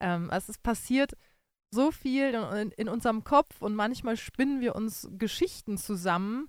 Ähm, 0.00 0.30
also 0.30 0.50
es 0.52 0.58
passiert 0.58 1.12
so 1.70 1.90
viel 1.90 2.34
in, 2.34 2.70
in, 2.72 2.88
unserem 2.88 3.24
Kopf 3.24 3.60
und 3.60 3.74
manchmal 3.74 4.16
spinnen 4.16 4.60
wir 4.60 4.74
uns 4.74 5.08
Geschichten 5.18 5.78
zusammen 5.78 6.48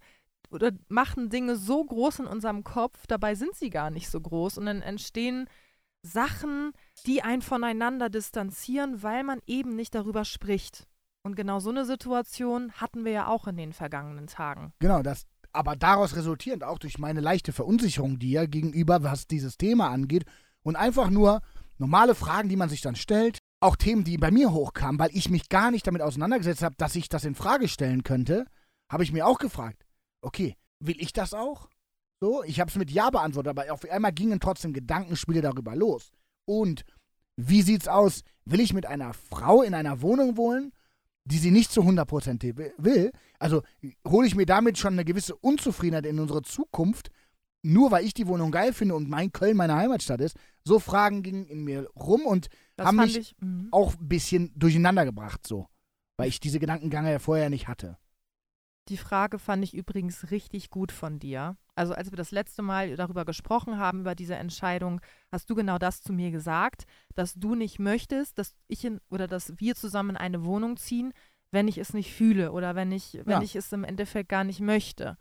oder 0.50 0.72
machen 0.88 1.30
Dinge 1.30 1.56
so 1.56 1.84
groß 1.84 2.20
in 2.20 2.28
unserem 2.28 2.64
Kopf, 2.64 3.08
dabei 3.08 3.36
sind 3.36 3.56
sie 3.56 3.70
gar 3.70 3.90
nicht 3.90 4.10
so 4.10 4.22
groß 4.22 4.58
und 4.58 4.68
dann 4.68 4.82
entstehen 4.82 5.50
Sachen, 6.04 6.72
die 7.06 7.22
einen 7.22 7.42
voneinander 7.42 8.10
distanzieren, 8.10 9.04
weil 9.04 9.24
man 9.24 9.42
eben 9.46 9.76
nicht 9.76 9.94
darüber 9.94 10.26
spricht. 10.26 10.88
Und 11.24 11.36
genau 11.36 11.60
so 11.60 11.70
eine 11.70 11.86
Situation 11.86 12.72
hatten 12.74 13.04
wir 13.04 13.12
ja 13.12 13.28
auch 13.28 13.48
in 13.48 13.58
den 13.58 13.74
vergangenen 13.74 14.28
Tagen. 14.28 14.72
Genau, 14.80 15.02
das, 15.02 15.26
aber 15.52 15.76
daraus 15.76 16.16
resultierend 16.16 16.64
auch 16.64 16.80
durch 16.80 17.00
meine 17.00 17.20
leichte 17.20 17.52
Verunsicherung 17.52 18.20
dir 18.20 18.48
gegenüber, 18.48 19.04
was 19.04 19.28
dieses 19.28 19.58
Thema 19.58 19.90
angeht 19.90 20.24
und 20.64 20.78
einfach 20.78 21.10
nur 21.10 21.42
normale 21.78 22.16
Fragen, 22.16 22.48
die 22.48 22.56
man 22.56 22.70
sich 22.70 22.82
dann 22.82 22.96
stellt, 22.96 23.40
auch 23.60 23.76
Themen, 23.76 24.04
die 24.04 24.18
bei 24.18 24.32
mir 24.32 24.52
hochkamen, 24.54 25.00
weil 25.00 25.10
ich 25.14 25.30
mich 25.30 25.50
gar 25.50 25.72
nicht 25.72 25.88
damit 25.88 26.02
auseinandergesetzt 26.02 26.62
habe, 26.64 26.76
dass 26.78 26.96
ich 26.96 27.10
das 27.10 27.26
in 27.26 27.36
Frage 27.36 27.68
stellen 27.68 28.04
könnte, 28.04 28.46
habe 28.90 29.04
ich 29.04 29.12
mir 29.12 29.26
auch 29.26 29.40
gefragt, 29.40 29.84
okay, 30.22 30.56
will 30.80 30.96
ich 31.00 31.14
das 31.14 31.34
auch? 31.34 31.68
So, 32.20 32.44
ich 32.44 32.60
habe 32.60 32.70
es 32.70 32.76
mit 32.76 32.92
Ja 32.92 33.10
beantwortet, 33.10 33.50
aber 33.50 33.72
auf 33.72 33.84
einmal 33.90 34.12
gingen 34.12 34.40
trotzdem 34.40 34.74
Gedankenspiele 34.74 35.42
darüber 35.42 35.76
los. 35.76 36.12
Und 36.46 36.84
wie 37.36 37.62
sieht's 37.62 37.88
aus? 37.88 38.22
Will 38.46 38.60
ich 38.60 38.74
mit 38.74 38.86
einer 38.86 39.14
Frau 39.14 39.62
in 39.62 39.74
einer 39.76 40.02
Wohnung 40.02 40.38
wohnen, 40.38 40.72
die 41.26 41.38
sie 41.38 41.52
nicht 41.52 41.72
zu 41.72 41.82
100% 41.82 42.58
wi- 42.58 42.74
will? 42.78 43.12
Also 43.38 43.62
hole 44.08 44.26
ich 44.28 44.36
mir 44.36 44.46
damit 44.46 44.78
schon 44.78 44.94
eine 44.94 45.06
gewisse 45.06 45.36
Unzufriedenheit 45.36 46.06
in 46.06 46.20
unsere 46.20 46.42
Zukunft, 46.42 47.10
nur 47.68 47.92
weil 47.92 48.06
ich 48.06 48.14
die 48.14 48.28
Wohnung 48.28 48.52
geil 48.52 48.74
finde 48.74 48.96
und 48.96 49.10
mein 49.10 49.32
Köln 49.32 49.58
meine 49.58 49.76
Heimatstadt 49.76 50.22
ist? 50.22 50.38
So 50.64 50.80
Fragen 50.80 51.24
gingen 51.24 51.46
in 51.46 51.64
mir 51.64 51.90
rum 51.96 52.26
und 52.26 52.48
Das 52.76 52.88
haben 52.88 52.98
mich 52.98 53.18
ich. 53.18 53.36
mhm. 53.40 53.68
auch 53.72 53.96
ein 53.96 54.08
bisschen 54.08 54.52
durcheinander 54.58 55.06
gebracht, 55.06 55.46
so. 55.46 55.68
Weil 56.18 56.30
ich 56.30 56.40
diese 56.40 56.60
Gedankengänge 56.60 57.12
ja 57.12 57.20
vorher 57.20 57.50
nicht 57.50 57.68
hatte. 57.68 57.98
Die 58.90 58.98
Frage 58.98 59.38
fand 59.38 59.64
ich 59.64 59.74
übrigens 59.74 60.32
richtig 60.32 60.70
gut 60.70 60.92
von 60.94 61.20
dir. 61.20 61.58
Also 61.76 61.94
als 61.94 62.10
wir 62.10 62.16
das 62.18 62.32
letzte 62.32 62.62
Mal 62.62 62.96
darüber 62.96 63.26
gesprochen 63.26 63.78
haben, 63.78 64.00
über 64.00 64.16
diese 64.16 64.36
Entscheidung, 64.36 65.02
hast 65.32 65.50
du 65.50 65.56
genau 65.56 65.78
das 65.78 66.02
zu 66.02 66.14
mir 66.14 66.32
gesagt, 66.32 66.86
dass 67.14 67.34
du 67.34 67.54
nicht 67.54 67.80
möchtest, 67.80 68.38
dass 68.40 68.56
ich 68.68 68.84
in, 68.86 69.00
oder 69.10 69.28
dass 69.28 69.54
wir 69.60 69.76
zusammen 69.76 70.12
in 70.12 70.18
eine 70.18 70.44
Wohnung 70.46 70.78
ziehen, 70.78 71.12
wenn 71.52 71.68
ich 71.68 71.78
es 71.78 71.94
nicht 71.94 72.14
fühle 72.14 72.52
oder 72.52 72.76
wenn 72.76 72.92
ich, 72.92 73.14
wenn 73.26 73.34
Ja. 73.34 73.42
ich 73.42 73.56
es 73.56 73.72
im 73.74 73.84
Endeffekt 73.84 74.30
gar 74.30 74.44
nicht 74.44 74.60
möchte. 74.62 75.18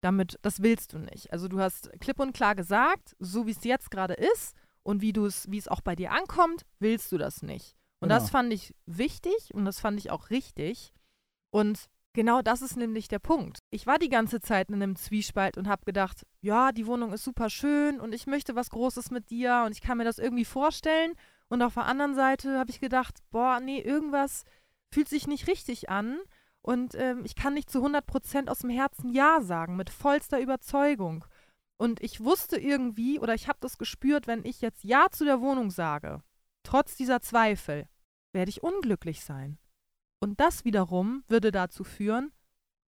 Damit, 0.00 0.38
das 0.42 0.62
willst 0.62 0.92
du 0.92 0.98
nicht. 0.98 1.32
Also 1.32 1.48
du 1.48 1.60
hast 1.60 1.90
klipp 2.00 2.20
und 2.20 2.32
klar 2.32 2.54
gesagt, 2.54 3.14
so 3.18 3.46
wie 3.46 3.50
es 3.50 3.64
jetzt 3.64 3.90
gerade 3.90 4.14
ist 4.14 4.54
und 4.82 5.02
wie 5.02 5.12
du 5.12 5.26
es, 5.26 5.50
wie 5.50 5.58
es 5.58 5.68
auch 5.68 5.82
bei 5.82 5.94
dir 5.94 6.12
ankommt, 6.12 6.64
willst 6.78 7.12
du 7.12 7.18
das 7.18 7.42
nicht. 7.42 7.76
Und 8.00 8.08
Genau. 8.08 8.18
das 8.18 8.30
fand 8.30 8.52
ich 8.52 8.74
wichtig 8.86 9.52
und 9.52 9.66
das 9.66 9.78
fand 9.78 9.98
ich 9.98 10.10
auch 10.10 10.30
richtig. 10.30 10.92
Und 11.50 11.86
genau 12.14 12.40
das 12.40 12.62
ist 12.62 12.76
nämlich 12.76 13.08
der 13.08 13.18
Punkt. 13.18 13.58
Ich 13.70 13.86
war 13.86 13.98
die 13.98 14.08
ganze 14.08 14.40
Zeit 14.40 14.70
in 14.70 14.76
einem 14.76 14.96
Zwiespalt 14.96 15.58
und 15.58 15.68
habe 15.68 15.84
gedacht, 15.84 16.24
ja, 16.40 16.72
die 16.72 16.86
Wohnung 16.86 17.12
ist 17.12 17.24
super 17.24 17.50
schön 17.50 18.00
und 18.00 18.14
ich 18.14 18.26
möchte 18.26 18.54
was 18.56 18.70
Großes 18.70 19.10
mit 19.10 19.28
dir 19.28 19.64
und 19.66 19.72
ich 19.72 19.82
kann 19.82 19.98
mir 19.98 20.04
das 20.04 20.18
irgendwie 20.18 20.46
vorstellen. 20.46 21.12
Und 21.48 21.60
auf 21.60 21.74
der 21.74 21.84
anderen 21.84 22.14
Seite 22.14 22.58
habe 22.58 22.70
ich 22.70 22.80
gedacht, 22.80 23.18
boah, 23.30 23.60
nee, 23.60 23.80
irgendwas 23.80 24.44
fühlt 24.90 25.08
sich 25.08 25.26
nicht 25.26 25.46
richtig 25.46 25.90
an. 25.90 26.18
Und 26.62 26.94
ähm, 26.94 27.24
ich 27.24 27.34
kann 27.34 27.54
nicht 27.54 27.70
zu 27.70 27.84
100% 27.84 28.48
aus 28.48 28.58
dem 28.58 28.70
Herzen 28.70 29.08
Ja 29.10 29.40
sagen, 29.40 29.76
mit 29.76 29.90
vollster 29.90 30.40
Überzeugung. 30.40 31.24
Und 31.78 32.02
ich 32.02 32.20
wusste 32.22 32.58
irgendwie, 32.58 33.18
oder 33.18 33.34
ich 33.34 33.48
habe 33.48 33.58
das 33.60 33.78
gespürt, 33.78 34.26
wenn 34.26 34.44
ich 34.44 34.60
jetzt 34.60 34.84
Ja 34.84 35.06
zu 35.10 35.24
der 35.24 35.40
Wohnung 35.40 35.70
sage, 35.70 36.22
trotz 36.62 36.96
dieser 36.96 37.22
Zweifel, 37.22 37.88
werde 38.34 38.50
ich 38.50 38.62
unglücklich 38.62 39.24
sein. 39.24 39.58
Und 40.22 40.38
das 40.38 40.66
wiederum 40.66 41.24
würde 41.28 41.50
dazu 41.50 41.82
führen, 41.82 42.32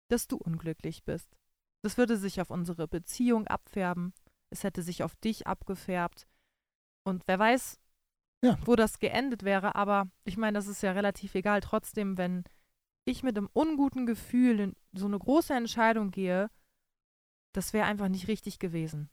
dass 0.10 0.28
du 0.28 0.36
unglücklich 0.36 1.06
bist. 1.06 1.38
Das 1.82 1.98
würde 1.98 2.18
sich 2.18 2.42
auf 2.42 2.52
unsere 2.52 2.88
Beziehung 2.88 3.48
abfärben. 3.48 4.14
Es 4.50 4.64
hätte 4.64 4.82
sich 4.84 5.04
auf 5.04 5.16
dich 5.16 5.48
abgefärbt. 5.48 6.28
Und 7.06 7.24
wer 7.28 7.40
weiß, 7.40 7.80
Ja. 8.44 8.58
wo 8.66 8.76
das 8.76 9.00
geendet 9.00 9.44
wäre. 9.44 9.76
Aber 9.76 10.10
ich 10.26 10.36
meine, 10.36 10.58
das 10.58 10.68
ist 10.68 10.84
ja 10.84 10.92
relativ 10.92 11.34
egal. 11.36 11.62
Trotzdem, 11.62 12.18
wenn 12.18 12.44
ich 13.06 13.24
mit 13.24 13.38
einem 13.38 13.50
unguten 13.54 14.06
Gefühl 14.06 14.60
in 14.60 14.76
so 14.94 15.06
eine 15.06 15.20
große 15.20 15.54
Entscheidung 15.54 16.12
gehe, 16.12 16.50
das 17.54 17.74
wäre 17.74 17.86
einfach 17.86 18.10
nicht 18.10 18.28
richtig 18.28 18.60
gewesen. 18.60 19.10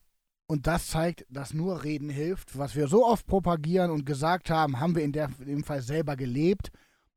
Und 0.46 0.66
das 0.66 0.88
zeigt, 0.88 1.26
dass 1.28 1.54
nur 1.54 1.84
Reden 1.84 2.08
hilft. 2.08 2.58
Was 2.58 2.74
wir 2.74 2.88
so 2.88 3.06
oft 3.06 3.26
propagieren 3.26 3.90
und 3.90 4.04
gesagt 4.04 4.50
haben, 4.50 4.80
haben 4.80 4.96
wir 4.96 5.04
in, 5.04 5.12
der, 5.12 5.30
in 5.38 5.46
dem 5.46 5.64
Fall 5.64 5.80
selber 5.80 6.16
gelebt. 6.16 6.70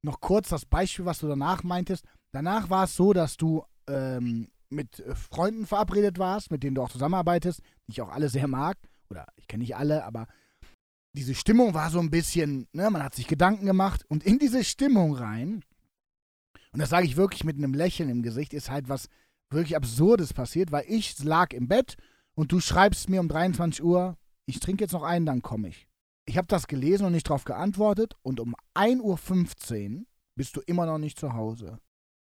Noch 0.04 0.20
kurz 0.20 0.50
das 0.50 0.66
Beispiel, 0.66 1.06
was 1.06 1.20
du 1.20 1.28
danach 1.28 1.64
meintest. 1.64 2.06
Danach 2.32 2.70
war 2.70 2.84
es 2.84 2.96
so, 2.96 3.14
dass 3.14 3.38
du 3.38 3.64
ähm, 3.88 4.50
mit 4.70 5.00
äh, 5.00 5.16
Freunden 5.16 5.66
verabredet 5.66 6.20
warst, 6.20 6.52
mit 6.52 6.62
denen 6.62 6.76
du 6.76 6.84
auch 6.84 6.92
zusammenarbeitest, 6.92 7.62
die 7.88 7.94
ich 7.94 8.02
auch 8.02 8.10
alle 8.10 8.30
sehr 8.30 8.48
mag. 8.48 8.78
Oder 9.10 9.26
ich 9.36 9.48
kenne 9.48 9.62
nicht 9.62 9.76
alle, 9.76 10.04
aber 10.04 10.28
diese 11.14 11.36
Stimmung 11.36 11.74
war 11.74 11.90
so 11.90 12.00
ein 12.00 12.10
bisschen, 12.10 12.68
ne, 12.72 12.90
man 12.90 13.04
hat 13.04 13.16
sich 13.16 13.28
Gedanken 13.28 13.66
gemacht 13.66 14.04
und 14.10 14.24
in 14.24 14.40
diese 14.40 14.64
Stimmung 14.64 15.16
rein, 15.16 15.64
und 16.74 16.80
das 16.80 16.90
sage 16.90 17.06
ich 17.06 17.16
wirklich 17.16 17.44
mit 17.44 17.58
einem 17.58 17.74
Lächeln 17.74 18.10
im 18.10 18.24
Gesicht, 18.24 18.54
ist 18.54 18.70
halt 18.70 18.90
was 18.90 19.08
wirklich 19.52 19.76
Absurdes 19.76 20.34
passiert, 20.34 20.72
weil 20.72 20.86
ich 20.88 21.24
lag 21.24 21.54
im 21.54 21.68
Bett 21.68 21.96
und 22.36 22.52
du 22.52 22.60
schreibst 22.60 23.10
mir 23.10 23.20
um 23.20 23.28
23 23.28 23.84
Uhr, 23.84 24.18
ich 24.46 24.60
trinke 24.60 24.84
jetzt 24.84 24.94
noch 24.94 25.04
einen, 25.04 25.26
dann 25.26 25.42
komme 25.42 25.70
ich. 25.70 25.88
Ich 26.26 26.38
habe 26.38 26.48
das 26.48 26.68
gelesen 26.68 27.06
und 27.06 27.12
nicht 27.12 27.30
darauf 27.30 27.44
geantwortet 27.44 28.16
und 28.24 28.40
um 28.40 28.56
1.15 28.76 29.98
Uhr 30.00 30.06
bist 30.36 30.56
du 30.56 30.62
immer 30.62 30.86
noch 30.86 30.98
nicht 30.98 31.20
zu 31.20 31.34
Hause. 31.34 31.80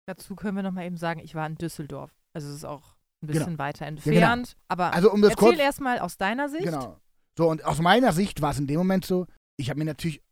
Dazu 0.06 0.34
können 0.34 0.56
wir 0.56 0.62
noch 0.64 0.72
mal 0.72 0.84
eben 0.84 0.96
sagen, 0.96 1.20
ich 1.20 1.34
war 1.34 1.46
in 1.46 1.54
Düsseldorf. 1.54 2.10
Also 2.32 2.48
es 2.48 2.56
ist 2.56 2.64
auch 2.64 2.96
ein 3.22 3.28
bisschen 3.28 3.58
weiter 3.58 3.86
genau. 3.86 4.02
entfernt. 4.02 4.56
Aber 4.68 4.92
Also 4.92 5.12
um 5.12 5.22
das 5.22 5.32
erzähl 5.32 5.60
erstmal 5.60 6.00
aus 6.00 6.16
deiner 6.16 6.48
Sicht. 6.48 6.64
Genau. 6.64 7.00
So, 7.38 7.48
und 7.48 7.64
aus 7.64 7.80
meiner 7.80 8.12
Sicht 8.12 8.42
war 8.42 8.50
es 8.50 8.58
in 8.58 8.66
dem 8.66 8.78
Moment 8.78 9.04
so, 9.04 9.26
ich 9.56 9.70
habe 9.70 9.78
mir 9.78 9.84
natürlich 9.84 10.22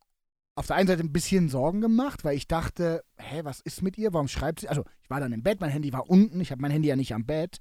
auf 0.54 0.66
der 0.66 0.76
einen 0.76 0.88
Seite 0.88 1.02
ein 1.02 1.12
bisschen 1.12 1.48
Sorgen 1.48 1.80
gemacht, 1.80 2.24
weil 2.24 2.36
ich 2.36 2.46
dachte, 2.46 3.04
hä, 3.16 3.40
was 3.44 3.60
ist 3.60 3.82
mit 3.82 3.96
ihr? 3.96 4.12
Warum 4.12 4.28
schreibt 4.28 4.60
sie? 4.60 4.68
Also, 4.68 4.84
ich 5.02 5.10
war 5.10 5.20
dann 5.20 5.32
im 5.32 5.42
Bett, 5.42 5.60
mein 5.60 5.70
Handy 5.70 5.92
war 5.92 6.10
unten, 6.10 6.40
ich 6.40 6.50
habe 6.50 6.60
mein 6.60 6.70
Handy 6.70 6.88
ja 6.88 6.96
nicht 6.96 7.14
am 7.14 7.24
Bett. 7.24 7.58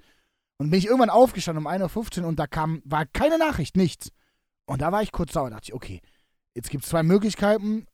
Und 0.58 0.72
bin 0.72 0.80
ich 0.80 0.88
irgendwann 0.88 1.10
aufgestanden 1.10 1.66
um 1.66 1.72
1.15 1.72 2.22
Uhr 2.22 2.28
und 2.28 2.38
da 2.38 2.48
kam, 2.48 2.82
war 2.84 3.06
keine 3.06 3.38
Nachricht, 3.38 3.78
nichts. 3.78 4.12
Und 4.66 4.82
da 4.82 4.92
war 4.92 5.02
ich 5.02 5.12
kurz 5.12 5.34
sauer, 5.34 5.50
dachte 5.50 5.70
ich, 5.70 5.74
okay, 5.74 6.02
jetzt 6.54 6.70
gibt 6.70 6.84
es 6.84 6.90
zwei 6.90 7.02
Möglichkeiten 7.04 7.86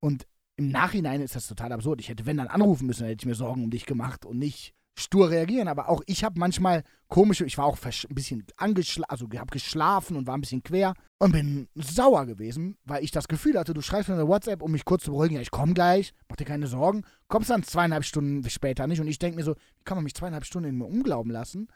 und 0.00 0.26
im 0.56 0.68
Nachhinein 0.68 1.22
ist 1.22 1.36
das 1.36 1.46
total 1.46 1.72
absurd. 1.72 2.00
Ich 2.00 2.08
hätte, 2.08 2.26
wenn 2.26 2.36
dann 2.36 2.48
anrufen 2.48 2.86
müssen, 2.86 3.00
dann 3.00 3.10
hätte 3.10 3.22
ich 3.22 3.26
mir 3.26 3.34
Sorgen 3.34 3.64
um 3.64 3.70
dich 3.70 3.86
gemacht 3.86 4.26
und 4.26 4.38
nicht 4.38 4.74
stur 4.98 5.30
reagieren. 5.30 5.68
Aber 5.68 5.88
auch 5.88 6.02
ich 6.06 6.24
habe 6.24 6.38
manchmal 6.38 6.82
komische, 7.08 7.44
ich 7.44 7.58
war 7.58 7.64
auch 7.64 7.78
ein 7.82 8.14
bisschen 8.14 8.46
angeschlafen, 8.56 9.10
also 9.10 9.26
habe 9.38 9.50
geschlafen 9.50 10.16
und 10.16 10.26
war 10.26 10.36
ein 10.36 10.40
bisschen 10.40 10.62
quer 10.62 10.94
und 11.18 11.32
bin 11.32 11.68
sauer 11.74 12.26
gewesen, 12.26 12.76
weil 12.84 13.02
ich 13.02 13.10
das 13.10 13.28
Gefühl 13.28 13.58
hatte, 13.58 13.74
du 13.74 13.82
schreibst 13.82 14.08
mir 14.08 14.14
eine 14.14 14.28
WhatsApp, 14.28 14.62
um 14.62 14.72
mich 14.72 14.84
kurz 14.84 15.04
zu 15.04 15.10
beruhigen, 15.10 15.34
ja, 15.34 15.40
ich 15.40 15.50
komme 15.50 15.74
gleich, 15.74 16.12
mach 16.28 16.36
dir 16.36 16.44
keine 16.44 16.66
Sorgen, 16.66 17.04
kommst 17.28 17.50
dann 17.50 17.62
zweieinhalb 17.62 18.04
Stunden 18.04 18.48
später 18.48 18.86
nicht 18.86 19.00
und 19.00 19.08
ich 19.08 19.18
denke 19.18 19.36
mir 19.36 19.44
so, 19.44 19.54
wie 19.54 19.84
kann 19.84 19.96
man 19.96 20.04
mich 20.04 20.14
zweieinhalb 20.14 20.44
Stunden 20.44 20.68
in 20.68 20.78
mir 20.78 20.86
umglauben 20.86 21.32
lassen, 21.32 21.68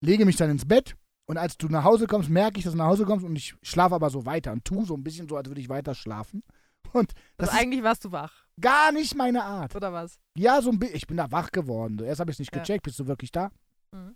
lege 0.00 0.24
mich 0.24 0.36
dann 0.36 0.50
ins 0.50 0.66
Bett 0.66 0.96
und 1.26 1.38
als 1.38 1.56
du 1.56 1.68
nach 1.68 1.84
Hause 1.84 2.06
kommst, 2.06 2.28
merke 2.30 2.58
ich, 2.58 2.64
dass 2.64 2.72
du 2.72 2.78
nach 2.78 2.86
Hause 2.86 3.04
kommst 3.04 3.24
und 3.24 3.36
ich 3.36 3.54
schlafe 3.62 3.94
aber 3.94 4.10
so 4.10 4.26
weiter 4.26 4.52
und 4.52 4.64
tu 4.64 4.84
so 4.84 4.94
ein 4.94 5.04
bisschen 5.04 5.28
so, 5.28 5.36
als 5.36 5.48
würde 5.48 5.60
ich 5.60 5.68
weiter 5.68 5.94
schlafen. 5.94 6.42
Und 6.92 7.12
das 7.36 7.48
Also 7.48 7.58
ist 7.58 7.64
eigentlich 7.64 7.82
warst 7.82 8.04
du 8.04 8.12
wach, 8.12 8.43
gar 8.60 8.92
nicht 8.92 9.14
meine 9.14 9.44
Art. 9.44 9.74
oder 9.76 9.92
was? 9.92 10.18
Ja, 10.36 10.60
so 10.62 10.70
ein 10.70 10.78
bisschen. 10.78 10.96
Ich 10.96 11.06
bin 11.06 11.16
da 11.16 11.30
wach 11.32 11.50
geworden. 11.50 11.98
Erst 12.00 12.20
habe 12.20 12.30
ich 12.30 12.36
es 12.36 12.38
nicht 12.40 12.54
Ja. 12.54 12.60
gecheckt. 12.60 12.84
Bist 12.84 12.98
du 12.98 13.06
wirklich 13.06 13.32
da? 13.32 13.50
Mhm. 13.92 14.14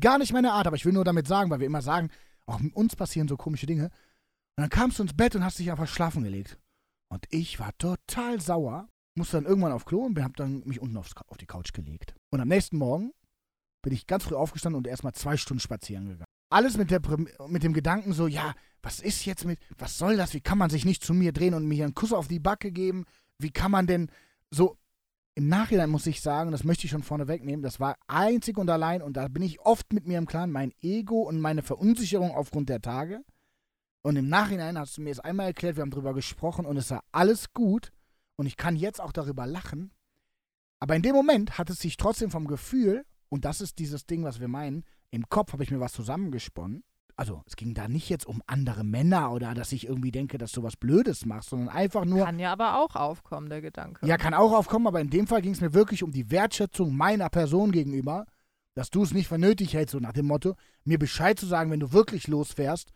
Gar 0.00 0.18
nicht 0.18 0.32
meine 0.32 0.52
Art, 0.52 0.66
aber 0.66 0.76
ich 0.76 0.84
will 0.84 0.92
nur 0.92 1.04
damit 1.04 1.26
sagen, 1.26 1.50
weil 1.50 1.60
wir 1.60 1.66
immer 1.66 1.82
sagen, 1.82 2.10
auch 2.46 2.60
mit 2.60 2.74
uns 2.74 2.96
passieren 2.96 3.28
so 3.28 3.36
komische 3.36 3.66
Dinge. 3.66 3.84
Und 4.56 4.62
dann 4.62 4.70
kamst 4.70 4.98
du 4.98 5.02
ins 5.02 5.14
Bett 5.14 5.34
und 5.36 5.44
hast 5.44 5.58
dich 5.58 5.70
einfach 5.70 5.88
schlafen 5.88 6.22
gelegt. 6.22 6.58
Und 7.08 7.24
ich 7.30 7.58
war 7.60 7.76
total 7.78 8.40
sauer, 8.40 8.88
musste 9.16 9.36
dann 9.38 9.46
irgendwann 9.46 9.72
auf 9.72 9.84
Klo 9.84 10.00
und 10.04 10.22
hab 10.22 10.36
dann 10.36 10.62
mich 10.66 10.80
unten 10.80 10.96
aufs, 10.96 11.12
auf 11.28 11.36
die 11.38 11.46
Couch 11.46 11.72
gelegt. 11.72 12.14
Und 12.30 12.40
am 12.40 12.48
nächsten 12.48 12.76
Morgen 12.78 13.12
bin 13.82 13.92
ich 13.92 14.06
ganz 14.06 14.24
früh 14.24 14.34
aufgestanden 14.34 14.76
und 14.78 14.86
erstmal 14.86 15.12
zwei 15.14 15.36
Stunden 15.36 15.60
spazieren 15.60 16.06
gegangen. 16.06 16.24
Alles 16.52 16.76
mit, 16.76 16.90
der, 16.90 17.00
mit 17.48 17.62
dem 17.62 17.72
Gedanken 17.72 18.12
so, 18.12 18.26
ja, 18.26 18.54
was 18.82 19.00
ist 19.00 19.24
jetzt 19.24 19.44
mit, 19.44 19.58
was 19.78 19.98
soll 19.98 20.16
das? 20.16 20.32
Wie 20.34 20.40
kann 20.40 20.58
man 20.58 20.70
sich 20.70 20.84
nicht 20.84 21.02
zu 21.02 21.12
mir 21.14 21.32
drehen 21.32 21.54
und 21.54 21.66
mir 21.66 21.84
einen 21.84 21.94
Kuss 21.94 22.12
auf 22.12 22.28
die 22.28 22.38
Backe 22.38 22.70
geben? 22.70 23.04
Wie 23.38 23.50
kann 23.50 23.70
man 23.70 23.86
denn 23.86 24.10
so, 24.50 24.76
im 25.34 25.48
Nachhinein 25.48 25.90
muss 25.90 26.06
ich 26.06 26.22
sagen, 26.22 26.50
das 26.50 26.64
möchte 26.64 26.86
ich 26.86 26.90
schon 26.90 27.02
vorne 27.02 27.28
wegnehmen, 27.28 27.62
das 27.62 27.78
war 27.80 27.96
einzig 28.06 28.56
und 28.56 28.70
allein, 28.70 29.02
und 29.02 29.16
da 29.16 29.28
bin 29.28 29.42
ich 29.42 29.60
oft 29.60 29.92
mit 29.92 30.06
mir 30.06 30.18
im 30.18 30.26
Klaren, 30.26 30.50
mein 30.50 30.72
Ego 30.80 31.22
und 31.22 31.40
meine 31.40 31.62
Verunsicherung 31.62 32.30
aufgrund 32.30 32.68
der 32.68 32.80
Tage. 32.80 33.22
Und 34.02 34.16
im 34.16 34.28
Nachhinein 34.28 34.78
hast 34.78 34.96
du 34.96 35.02
mir 35.02 35.10
es 35.10 35.20
einmal 35.20 35.46
erklärt, 35.46 35.76
wir 35.76 35.82
haben 35.82 35.90
darüber 35.90 36.14
gesprochen 36.14 36.64
und 36.64 36.76
es 36.76 36.90
war 36.90 37.02
alles 37.12 37.52
gut. 37.52 37.90
Und 38.36 38.46
ich 38.46 38.56
kann 38.56 38.76
jetzt 38.76 39.00
auch 39.00 39.12
darüber 39.12 39.46
lachen. 39.46 39.90
Aber 40.78 40.94
in 40.94 41.02
dem 41.02 41.14
Moment 41.14 41.58
hat 41.58 41.70
es 41.70 41.80
sich 41.80 41.96
trotzdem 41.96 42.30
vom 42.30 42.46
Gefühl, 42.46 43.04
und 43.28 43.44
das 43.44 43.60
ist 43.60 43.78
dieses 43.78 44.06
Ding, 44.06 44.22
was 44.22 44.40
wir 44.40 44.48
meinen, 44.48 44.84
im 45.10 45.28
Kopf 45.28 45.52
habe 45.52 45.64
ich 45.64 45.70
mir 45.70 45.80
was 45.80 45.92
zusammengesponnen. 45.92 46.84
Also 47.18 47.42
es 47.46 47.56
ging 47.56 47.72
da 47.72 47.88
nicht 47.88 48.10
jetzt 48.10 48.26
um 48.26 48.42
andere 48.46 48.84
Männer 48.84 49.32
oder 49.32 49.54
dass 49.54 49.72
ich 49.72 49.86
irgendwie 49.86 50.12
denke, 50.12 50.36
dass 50.36 50.52
du 50.52 50.62
was 50.62 50.76
Blödes 50.76 51.24
machst, 51.24 51.48
sondern 51.48 51.70
einfach 51.70 52.04
nur. 52.04 52.24
Kann 52.24 52.38
ja 52.38 52.52
aber 52.52 52.78
auch 52.78 52.94
aufkommen, 52.94 53.48
der 53.48 53.62
Gedanke. 53.62 54.06
Ja, 54.06 54.18
kann 54.18 54.34
auch 54.34 54.52
aufkommen, 54.52 54.86
aber 54.86 55.00
in 55.00 55.08
dem 55.08 55.26
Fall 55.26 55.40
ging 55.40 55.52
es 55.52 55.62
mir 55.62 55.72
wirklich 55.72 56.02
um 56.02 56.12
die 56.12 56.30
Wertschätzung 56.30 56.94
meiner 56.94 57.30
Person 57.30 57.72
gegenüber, 57.72 58.26
dass 58.74 58.90
du 58.90 59.02
es 59.02 59.14
nicht 59.14 59.28
für 59.28 59.38
nötig 59.38 59.72
hältst, 59.72 59.92
so 59.92 59.98
nach 59.98 60.12
dem 60.12 60.26
Motto, 60.26 60.56
mir 60.84 60.98
Bescheid 60.98 61.38
zu 61.38 61.46
sagen, 61.46 61.70
wenn 61.70 61.80
du 61.80 61.92
wirklich 61.92 62.26
losfährst 62.26 62.92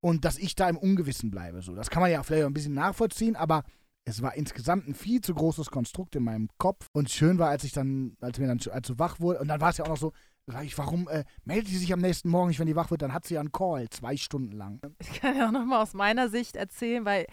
und 0.00 0.24
dass 0.24 0.36
ich 0.36 0.56
da 0.56 0.68
im 0.68 0.76
Ungewissen 0.76 1.30
bleibe. 1.30 1.62
So, 1.62 1.76
das 1.76 1.90
kann 1.90 2.02
man 2.02 2.10
ja 2.10 2.24
vielleicht 2.24 2.46
ein 2.46 2.54
bisschen 2.54 2.74
nachvollziehen, 2.74 3.36
aber 3.36 3.62
es 4.04 4.22
war 4.22 4.34
insgesamt 4.34 4.88
ein 4.88 4.94
viel 4.94 5.20
zu 5.20 5.32
großes 5.32 5.70
Konstrukt 5.70 6.16
in 6.16 6.24
meinem 6.24 6.48
Kopf. 6.58 6.86
Und 6.92 7.10
schön 7.10 7.38
war, 7.38 7.50
als 7.50 7.62
ich 7.62 7.72
dann, 7.72 8.16
als 8.20 8.38
mir 8.40 8.48
dann 8.48 8.60
als 8.72 8.88
so 8.88 8.98
wach 8.98 9.20
wurde, 9.20 9.38
und 9.38 9.46
dann 9.46 9.60
war 9.60 9.70
es 9.70 9.76
ja 9.76 9.84
auch 9.84 9.90
noch 9.90 9.96
so, 9.96 10.12
sag 10.50 10.64
ich, 10.64 10.76
warum 10.78 11.08
äh, 11.08 11.24
meldet 11.44 11.68
sie 11.68 11.78
sich 11.78 11.92
am 11.92 12.00
nächsten 12.00 12.28
Morgen 12.28 12.48
nicht, 12.48 12.58
wenn 12.58 12.66
die 12.66 12.76
wach 12.76 12.90
wird? 12.90 13.02
Dann 13.02 13.12
hat 13.12 13.26
sie 13.26 13.34
ja 13.34 13.40
einen 13.40 13.52
Call, 13.52 13.88
zwei 13.90 14.16
Stunden 14.16 14.52
lang. 14.52 14.80
Ich 14.98 15.20
kann 15.20 15.36
ja 15.36 15.48
auch 15.48 15.52
nochmal 15.52 15.82
aus 15.82 15.94
meiner 15.94 16.28
Sicht 16.28 16.56
erzählen, 16.56 17.04
weil, 17.04 17.26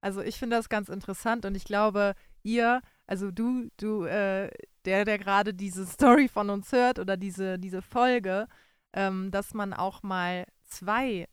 also 0.00 0.20
ich 0.20 0.38
finde 0.38 0.56
das 0.56 0.68
ganz 0.68 0.88
interessant 0.88 1.44
und 1.44 1.56
ich 1.56 1.64
glaube, 1.64 2.14
ihr, 2.42 2.80
also 3.06 3.30
du, 3.30 3.68
du, 3.76 4.04
äh, 4.04 4.50
der, 4.84 5.04
der 5.04 5.18
gerade 5.18 5.54
diese 5.54 5.86
Story 5.86 6.28
von 6.28 6.50
uns 6.50 6.72
hört 6.72 6.98
oder 6.98 7.16
diese, 7.16 7.58
diese 7.58 7.82
Folge, 7.82 8.46
ähm, 8.92 9.30
dass 9.30 9.54
man 9.54 9.72
auch 9.72 10.02
mal 10.02 10.44
zwei 10.62 11.26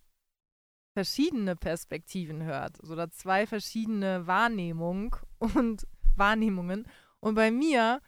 verschiedene 0.93 1.55
Perspektiven 1.55 2.43
hört 2.43 2.83
oder 2.83 3.09
zwei 3.11 3.47
verschiedene 3.47 4.27
Wahrnehmungen 4.27 5.11
und 5.39 5.87
Wahrnehmungen. 6.15 6.85
Und 7.19 7.35
bei 7.35 7.51
mir 7.51 8.01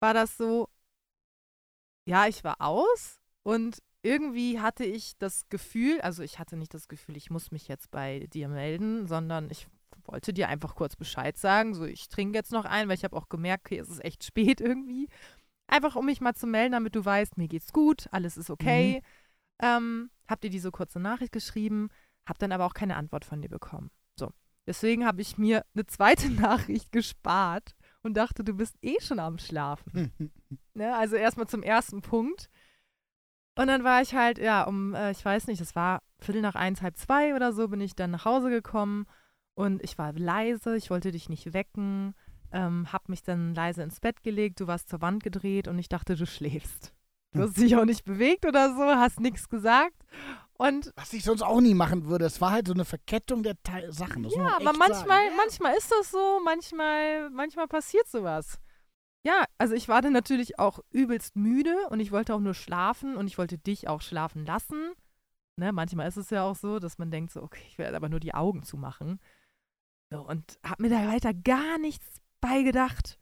war 0.00 0.14
das 0.14 0.36
so, 0.36 0.68
ja, 2.10 2.26
ich 2.26 2.42
war 2.42 2.56
aus 2.58 3.20
und 3.44 3.80
irgendwie 4.02 4.58
hatte 4.58 4.84
ich 4.84 5.16
das 5.18 5.48
Gefühl, 5.48 6.00
also 6.00 6.24
ich 6.24 6.40
hatte 6.40 6.56
nicht 6.56 6.74
das 6.74 6.88
Gefühl, 6.88 7.16
ich 7.16 7.30
muss 7.30 7.52
mich 7.52 7.68
jetzt 7.68 7.92
bei 7.92 8.26
dir 8.32 8.48
melden, 8.48 9.06
sondern 9.06 9.48
ich 9.48 9.68
wollte 10.06 10.32
dir 10.32 10.48
einfach 10.48 10.74
kurz 10.74 10.96
Bescheid 10.96 11.38
sagen, 11.38 11.72
so 11.72 11.84
ich 11.84 12.08
trinke 12.08 12.36
jetzt 12.36 12.50
noch 12.50 12.64
ein, 12.64 12.88
weil 12.88 12.96
ich 12.96 13.04
habe 13.04 13.16
auch 13.16 13.28
gemerkt, 13.28 13.66
okay, 13.66 13.78
es 13.78 13.88
ist 13.88 14.04
echt 14.04 14.24
spät 14.24 14.60
irgendwie. 14.60 15.08
Einfach 15.68 15.94
um 15.94 16.04
mich 16.04 16.20
mal 16.20 16.34
zu 16.34 16.48
melden, 16.48 16.72
damit 16.72 16.96
du 16.96 17.04
weißt, 17.04 17.38
mir 17.38 17.46
geht's 17.46 17.72
gut, 17.72 18.08
alles 18.10 18.36
ist 18.36 18.50
okay. 18.50 19.02
Mhm. 19.60 19.66
Ähm, 19.66 20.10
hab 20.26 20.40
dir 20.40 20.50
diese 20.50 20.72
kurze 20.72 20.98
Nachricht 20.98 21.30
geschrieben, 21.30 21.90
hab 22.26 22.40
dann 22.40 22.50
aber 22.50 22.66
auch 22.66 22.74
keine 22.74 22.96
Antwort 22.96 23.24
von 23.24 23.40
dir 23.40 23.50
bekommen. 23.50 23.92
So. 24.18 24.32
Deswegen 24.66 25.06
habe 25.06 25.22
ich 25.22 25.38
mir 25.38 25.64
eine 25.74 25.86
zweite 25.86 26.28
Nachricht 26.42 26.90
gespart 26.90 27.76
und 28.02 28.16
dachte, 28.16 28.44
du 28.44 28.54
bist 28.54 28.76
eh 28.82 29.00
schon 29.00 29.18
am 29.18 29.38
Schlafen. 29.38 30.12
ne? 30.74 30.94
Also 30.94 31.16
erstmal 31.16 31.46
zum 31.46 31.62
ersten 31.62 32.02
Punkt. 32.02 32.50
Und 33.56 33.66
dann 33.66 33.84
war 33.84 34.00
ich 34.00 34.14
halt, 34.14 34.38
ja, 34.38 34.62
um, 34.62 34.94
äh, 34.94 35.10
ich 35.10 35.24
weiß 35.24 35.46
nicht, 35.46 35.60
das 35.60 35.74
war 35.76 36.02
Viertel 36.18 36.42
nach 36.42 36.54
eins, 36.54 36.82
halb 36.82 36.96
zwei 36.96 37.34
oder 37.34 37.52
so, 37.52 37.68
bin 37.68 37.80
ich 37.80 37.94
dann 37.94 38.10
nach 38.10 38.24
Hause 38.24 38.48
gekommen 38.48 39.06
und 39.54 39.82
ich 39.82 39.98
war 39.98 40.12
leise, 40.12 40.76
ich 40.76 40.90
wollte 40.90 41.10
dich 41.10 41.28
nicht 41.28 41.52
wecken, 41.52 42.14
ähm, 42.52 42.92
hab 42.92 43.08
mich 43.08 43.22
dann 43.22 43.54
leise 43.54 43.82
ins 43.82 44.00
Bett 44.00 44.22
gelegt, 44.22 44.60
du 44.60 44.66
warst 44.66 44.88
zur 44.88 45.02
Wand 45.02 45.22
gedreht 45.22 45.68
und 45.68 45.78
ich 45.78 45.88
dachte, 45.88 46.14
du 46.14 46.26
schläfst. 46.26 46.94
Du 47.32 47.42
hast 47.42 47.58
dich 47.58 47.76
auch 47.76 47.84
nicht 47.84 48.04
bewegt 48.04 48.44
oder 48.46 48.74
so, 48.74 48.82
hast 48.82 49.20
nichts 49.20 49.48
gesagt. 49.48 49.94
Und 50.60 50.92
Was 50.94 51.14
ich 51.14 51.24
sonst 51.24 51.40
auch 51.40 51.62
nie 51.62 51.72
machen 51.72 52.04
würde. 52.04 52.26
Es 52.26 52.42
war 52.42 52.50
halt 52.50 52.66
so 52.66 52.74
eine 52.74 52.84
Verkettung 52.84 53.42
der 53.42 53.56
Te 53.62 53.90
Sachen. 53.90 54.24
Das 54.24 54.34
ja, 54.34 54.56
aber 54.56 54.74
manchmal, 54.74 55.24
ja. 55.24 55.32
manchmal 55.34 55.74
ist 55.74 55.90
das 55.90 56.10
so, 56.10 56.38
manchmal, 56.44 57.30
manchmal 57.30 57.66
passiert 57.66 58.06
sowas. 58.08 58.60
Ja, 59.24 59.44
also 59.56 59.74
ich 59.74 59.88
war 59.88 60.02
dann 60.02 60.12
natürlich 60.12 60.58
auch 60.58 60.80
übelst 60.90 61.34
müde 61.34 61.74
und 61.88 62.00
ich 62.00 62.12
wollte 62.12 62.34
auch 62.34 62.40
nur 62.40 62.52
schlafen 62.52 63.16
und 63.16 63.26
ich 63.26 63.38
wollte 63.38 63.56
dich 63.56 63.88
auch 63.88 64.02
schlafen 64.02 64.44
lassen. 64.44 64.92
Ne, 65.56 65.72
manchmal 65.72 66.06
ist 66.08 66.18
es 66.18 66.28
ja 66.28 66.44
auch 66.44 66.56
so, 66.56 66.78
dass 66.78 66.98
man 66.98 67.10
denkt 67.10 67.32
so, 67.32 67.42
okay, 67.42 67.62
ich 67.66 67.78
werde 67.78 67.96
aber 67.96 68.10
nur 68.10 68.20
die 68.20 68.34
Augen 68.34 68.62
zumachen. 68.62 69.18
So, 70.10 70.20
und 70.20 70.58
hab 70.62 70.78
mir 70.78 70.90
da 70.90 71.08
weiter 71.08 71.32
gar 71.32 71.78
nichts 71.78 72.20
beigedacht. 72.42 73.18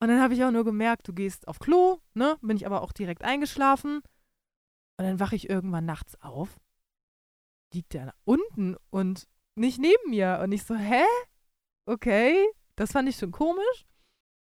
Und 0.00 0.08
dann 0.08 0.20
habe 0.20 0.34
ich 0.34 0.44
auch 0.44 0.50
nur 0.50 0.66
gemerkt, 0.66 1.08
du 1.08 1.14
gehst 1.14 1.48
auf 1.48 1.60
Klo, 1.60 2.00
ne? 2.12 2.36
Bin 2.42 2.58
ich 2.58 2.66
aber 2.66 2.82
auch 2.82 2.92
direkt 2.92 3.24
eingeschlafen. 3.24 4.02
Und 4.98 5.06
dann 5.06 5.18
wache 5.18 5.34
ich 5.34 5.48
irgendwann 5.48 5.86
nachts 5.86 6.20
auf. 6.20 6.60
Liegt 7.72 7.94
der 7.94 8.14
unten 8.24 8.76
und 8.90 9.26
nicht 9.56 9.78
neben 9.78 10.10
mir. 10.10 10.40
Und 10.42 10.52
ich 10.52 10.64
so, 10.64 10.74
hä? 10.74 11.04
Okay. 11.86 12.46
Das 12.76 12.92
fand 12.92 13.08
ich 13.08 13.16
schon 13.16 13.30
komisch. 13.30 13.86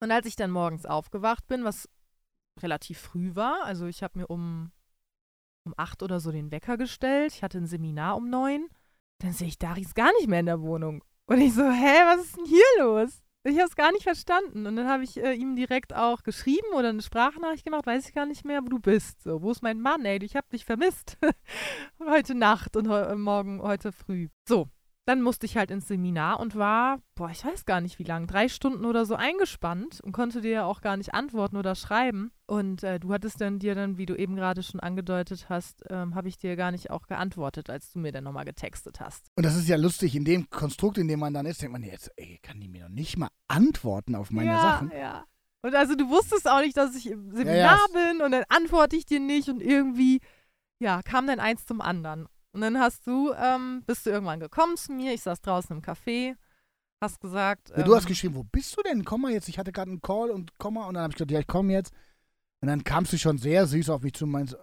Und 0.02 0.12
als 0.12 0.26
ich 0.26 0.36
dann 0.36 0.52
morgens 0.52 0.86
aufgewacht 0.86 1.48
bin, 1.48 1.64
was 1.64 1.90
relativ 2.62 3.00
früh 3.00 3.36
war, 3.36 3.64
also 3.66 3.88
ich 3.88 4.04
habe 4.04 4.20
mir 4.20 4.28
um, 4.28 4.72
um 5.66 5.74
acht 5.78 6.04
oder 6.04 6.20
so 6.20 6.32
den 6.32 6.52
Wecker 6.52 6.78
gestellt. 6.78 7.34
Ich 7.34 7.44
hatte 7.44 7.58
ein 7.58 7.68
Seminar 7.68 8.16
um 8.16 8.30
neun. 8.30 8.70
Dann 9.20 9.34
sehe 9.34 9.48
ich 9.48 9.58
Daris 9.58 9.94
gar 9.94 10.12
nicht 10.14 10.28
mehr 10.28 10.42
in 10.42 10.46
der 10.46 10.62
Wohnung. 10.62 11.04
Und 11.26 11.40
ich 11.42 11.54
so, 11.54 11.64
hä, 11.64 12.06
was 12.06 12.26
ist 12.26 12.38
denn 12.38 12.46
hier 12.46 12.64
los? 12.80 13.25
Ich 13.48 13.58
habe 13.58 13.68
es 13.68 13.76
gar 13.76 13.92
nicht 13.92 14.04
verstanden. 14.04 14.66
Und 14.66 14.76
dann 14.76 14.88
habe 14.88 15.04
ich 15.04 15.22
äh, 15.22 15.34
ihm 15.34 15.56
direkt 15.56 15.96
auch 15.96 16.24
geschrieben 16.24 16.68
oder 16.74 16.90
eine 16.90 17.04
Sprachnachricht 17.04 17.64
gemacht, 17.64 17.86
weiß 17.86 18.08
ich 18.08 18.16
gar 18.16 18.26
nicht 18.26 18.44
mehr, 18.44 18.64
wo 18.64 18.70
du 18.70 18.80
bist. 18.80 19.22
So, 19.22 19.44
wo 19.44 19.52
ist 19.52 19.62
mein 19.62 19.82
Mann, 19.82 20.04
ey? 20.04 20.18
Ich 20.24 20.36
habe 20.36 20.48
dich 20.52 20.66
vermisst. 20.66 21.18
heute 22.00 22.34
Nacht 22.34 22.76
und 22.76 22.92
he 22.92 23.16
morgen, 23.16 23.62
heute 23.62 23.92
früh. 23.92 24.30
So, 24.50 24.68
dann 25.06 25.22
musste 25.22 25.46
ich 25.46 25.56
halt 25.56 25.70
ins 25.70 25.88
Seminar 25.88 26.40
und 26.40 26.56
war, 26.56 27.00
boah, 27.14 27.30
ich 27.30 27.46
weiß 27.46 27.66
gar 27.66 27.80
nicht 27.80 28.00
wie 28.00 28.04
lange, 28.04 28.26
drei 28.26 28.50
Stunden 28.50 28.86
oder 28.86 29.06
so 29.06 29.16
eingespannt 29.16 30.02
und 30.02 30.12
konnte 30.14 30.42
dir 30.42 30.52
ja 30.52 30.66
auch 30.66 30.82
gar 30.82 30.98
nicht 30.98 31.14
antworten 31.14 31.58
oder 31.58 31.76
schreiben. 31.76 32.32
Und 32.48 32.84
äh, 32.84 33.00
du 33.00 33.14
hattest 33.14 33.40
dann 33.40 33.60
dir 33.60 33.76
dann, 33.76 33.98
wie 34.00 34.08
du 34.08 34.16
eben 34.16 34.36
gerade 34.36 34.64
schon 34.64 34.80
angedeutet 34.80 35.46
hast, 35.48 35.84
ähm, 35.90 36.16
habe 36.16 36.28
ich 36.28 36.38
dir 36.38 36.56
gar 36.56 36.72
nicht 36.72 36.90
auch 36.90 37.06
geantwortet, 37.06 37.70
als 37.70 37.92
du 37.92 38.00
mir 38.00 38.12
dann 38.12 38.24
nochmal 38.24 38.46
getextet 38.46 39.00
hast. 39.00 39.28
Und 39.36 39.46
das 39.46 39.56
ist 39.56 39.68
ja 39.68 39.78
lustig, 39.78 40.16
in 40.16 40.26
dem 40.26 40.50
Konstrukt, 40.50 40.98
in 40.98 41.08
dem 41.08 41.20
man 41.20 41.34
dann 41.34 41.46
ist, 41.46 41.62
denkt 41.62 41.74
man 41.74 41.84
jetzt, 41.84 42.12
ey, 42.16 42.40
kann 42.42 42.60
die 42.60 42.68
mir 42.68 42.84
noch 42.84 42.90
nicht 42.90 43.18
mal 43.18 43.30
antworten 43.48 44.16
auf 44.16 44.32
meine 44.32 44.52
ja, 44.52 44.62
Sachen? 44.62 44.92
Ja. 44.92 45.26
Und 45.62 45.76
also 45.76 45.96
du 45.96 46.10
wusstest 46.10 46.48
auch 46.48 46.62
nicht, 46.62 46.78
dass 46.78 46.96
ich 46.96 47.10
im 47.10 47.32
Seminar 47.32 47.56
ja, 47.56 47.78
ja. 47.78 47.86
bin 47.94 48.22
und 48.22 48.32
dann 48.32 48.44
antworte 48.50 48.96
ich 48.96 49.06
dir 49.06 49.20
nicht 49.20 49.50
und 49.50 49.62
irgendwie, 49.62 50.20
ja, 50.80 51.02
kam 51.04 51.28
dann 51.28 51.40
eins 51.40 51.66
zum 51.66 51.82
anderen. 51.82 52.28
Und 52.56 52.62
dann 52.62 52.80
hast 52.80 53.06
du, 53.06 53.34
ähm, 53.34 53.84
bist 53.86 54.06
du 54.06 54.12
irgendwann 54.12 54.40
gekommen 54.40 54.78
zu 54.78 54.94
mir, 54.94 55.14
ich 55.14 55.22
saß 55.22 55.42
draußen 55.42 55.76
im 55.76 55.82
Café, 55.84 56.36
hast 57.02 57.20
gesagt. 57.20 57.70
Ja, 57.76 57.84
du 57.84 57.94
hast 57.96 58.04
ähm, 58.04 58.08
geschrieben, 58.10 58.36
wo 58.36 58.44
bist 58.44 58.78
du 58.78 58.82
denn? 58.82 59.04
Komm 59.04 59.22
mal 59.22 59.32
jetzt, 59.32 59.50
ich 59.50 59.60
hatte 59.60 59.72
gerade 59.72 59.92
einen 59.92 60.02
Call 60.02 60.32
und 60.32 60.58
komm 60.58 60.76
mal. 60.76 60.88
Und 60.88 60.94
dann 60.94 61.04
habe 61.04 61.12
ich 61.12 61.18
gesagt, 61.18 61.32
ja, 61.32 61.40
ich 61.40 61.48
komme 61.48 61.74
jetzt. 61.74 61.94
Und 62.62 62.70
dann 62.70 62.84
kamst 62.84 63.14
du 63.14 63.18
schon 63.18 63.38
sehr 63.38 63.68
süß 63.68 63.90
auf 63.90 64.02
mich 64.02 64.14
zu 64.14 64.24
und 64.24 64.32
meinst, 64.32 64.56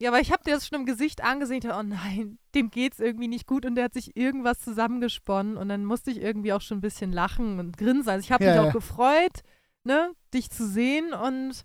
ja, 0.00 0.10
aber 0.10 0.20
ich 0.20 0.32
habe 0.32 0.42
dir 0.44 0.54
das 0.54 0.66
schon 0.66 0.80
im 0.80 0.86
Gesicht 0.86 1.22
angesehen. 1.22 1.58
Ich 1.58 1.64
dachte, 1.64 1.78
oh 1.78 1.82
nein, 1.82 2.38
dem 2.54 2.70
geht's 2.70 2.98
irgendwie 2.98 3.28
nicht 3.28 3.46
gut 3.46 3.64
und 3.64 3.74
der 3.74 3.84
hat 3.84 3.94
sich 3.94 4.16
irgendwas 4.16 4.60
zusammengesponnen 4.60 5.56
und 5.56 5.68
dann 5.68 5.84
musste 5.84 6.10
ich 6.10 6.20
irgendwie 6.20 6.52
auch 6.52 6.60
schon 6.60 6.78
ein 6.78 6.82
bisschen 6.82 7.12
lachen 7.12 7.60
und 7.60 7.76
grinsen. 7.76 8.10
Also 8.10 8.24
ich 8.24 8.32
habe 8.32 8.44
ja, 8.44 8.60
mich 8.60 8.68
auch 8.68 8.72
gefreut, 8.72 9.42
ne, 9.84 10.12
dich 10.32 10.50
zu 10.50 10.66
sehen 10.66 11.12
und 11.12 11.62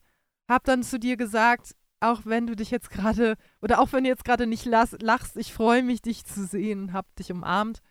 habe 0.47 0.63
dann 0.63 0.83
zu 0.83 0.99
dir 0.99 1.17
gesagt, 1.17 1.75
auch 1.99 2.21
wenn 2.25 2.47
du 2.47 2.55
dich 2.55 2.71
jetzt 2.71 2.89
gerade, 2.89 3.35
oder 3.61 3.79
auch 3.79 3.91
wenn 3.91 4.03
du 4.03 4.09
jetzt 4.09 4.25
gerade 4.25 4.47
nicht 4.47 4.65
lachst, 4.65 5.35
ich 5.35 5.53
freue 5.53 5.83
mich, 5.83 6.01
dich 6.01 6.25
zu 6.25 6.45
sehen, 6.45 6.93
hab 6.93 7.13
dich 7.15 7.31
umarmt. 7.31 7.81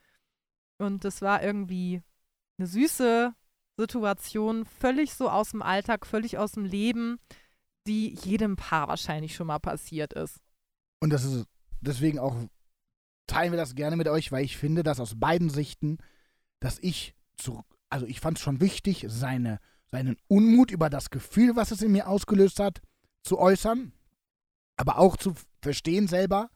Und 0.79 1.05
das 1.05 1.23
war 1.23 1.43
irgendwie 1.43 2.03
eine 2.59 2.67
süße 2.67 3.35
Situation, 3.77 4.65
völlig 4.65 5.13
so 5.15 5.29
aus 5.29 5.51
dem 5.51 5.63
Alltag, 5.63 6.07
völlig 6.07 6.39
aus 6.39 6.53
dem 6.53 6.65
Leben, 6.65 7.19
die 7.87 8.15
jedem 8.23 8.57
Paar 8.57 8.89
wahrscheinlich 8.89 9.35
schon 9.35 9.47
mal 9.47 9.59
passiert 9.59 10.13
ist. 10.13 10.41
Und 11.01 11.11
das 11.11 11.25
ist 11.25 11.47
deswegen 11.81 12.19
auch, 12.19 12.37
teilen 13.27 13.53
wir 13.53 13.59
das 13.59 13.75
gerne 13.75 13.97
mit 13.97 14.09
euch, 14.09 14.33
weil 14.33 14.45
ich 14.45 14.57
finde, 14.57 14.83
dass 14.83 15.01
aus 15.01 15.19
beiden 15.19 15.51
Sichten, 15.51 15.99
dass 16.61 16.79
ich 16.81 17.15
zu, 17.37 17.63
also 17.89 18.07
ich 18.07 18.21
fand 18.21 18.39
es 18.39 18.43
schon 18.43 18.61
wichtig, 18.61 19.07
seine, 19.09 19.61
seinen 19.91 20.17
Unmut 20.27 20.71
über 20.71 20.91
das 20.91 21.11
Gefühl, 21.11 21.57
was 21.57 21.71
es 21.71 21.83
in 21.83 21.93
mir 21.93 22.09
ausgelöst 22.09 22.59
hat, 22.59 22.81
zu 23.23 23.39
äußern 23.39 23.93
aber 24.79 24.99
auch 24.99 25.17
zu 25.19 25.35
verstehen 25.61 26.07
selber, 26.09 26.49